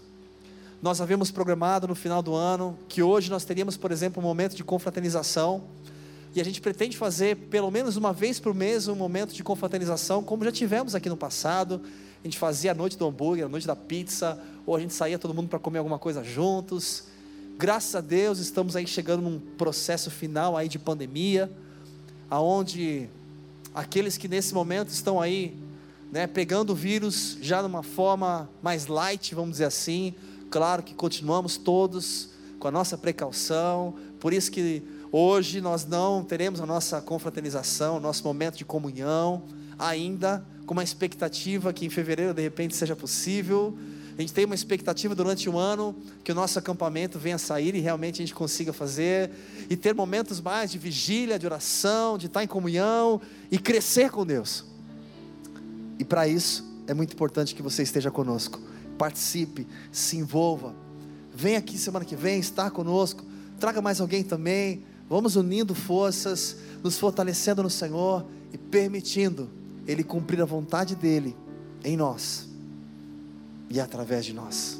[0.82, 4.56] Nós havíamos programado no final do ano que hoje nós teríamos, por exemplo, um momento
[4.56, 5.64] de confraternização
[6.34, 10.22] e a gente pretende fazer pelo menos uma vez por mês um momento de confraternização,
[10.22, 11.82] como já tivemos aqui no passado.
[12.24, 15.18] A gente fazia a noite do hambúrguer, a noite da pizza, ou a gente saía
[15.18, 17.04] todo mundo para comer alguma coisa juntos.
[17.58, 21.52] Graças a Deus estamos aí chegando num processo final aí de pandemia,
[22.30, 23.06] aonde
[23.74, 25.54] aqueles que nesse momento estão aí,
[26.10, 30.14] né, pegando o vírus já de uma forma mais light, vamos dizer assim.
[30.50, 34.82] Claro que continuamos todos com a nossa precaução, por isso que
[35.12, 39.42] Hoje nós não teremos a nossa confraternização, nosso momento de comunhão,
[39.76, 43.76] ainda com uma expectativa que em fevereiro de repente seja possível.
[44.16, 47.80] A gente tem uma expectativa durante o ano que o nosso acampamento venha sair e
[47.80, 49.32] realmente a gente consiga fazer
[49.68, 53.20] e ter momentos mais de vigília, de oração, de estar em comunhão
[53.50, 54.64] e crescer com Deus.
[55.98, 58.69] E para isso é muito importante que você esteja conosco.
[59.00, 60.74] Participe, se envolva,
[61.34, 63.24] vem aqui semana que vem, está conosco,
[63.58, 64.84] traga mais alguém também.
[65.08, 69.48] Vamos unindo forças, nos fortalecendo no Senhor e permitindo
[69.86, 71.34] Ele cumprir a vontade dEle
[71.82, 72.46] em nós
[73.70, 74.78] e através de nós.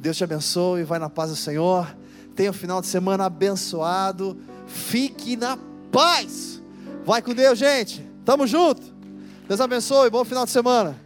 [0.00, 1.96] Deus te abençoe, vai na paz do Senhor.
[2.34, 4.36] Tenha um final de semana abençoado.
[4.66, 5.56] Fique na
[5.92, 6.60] paz.
[7.06, 8.04] Vai com Deus, gente.
[8.24, 8.82] Tamo junto.
[9.46, 10.10] Deus abençoe.
[10.10, 11.03] Bom final de semana.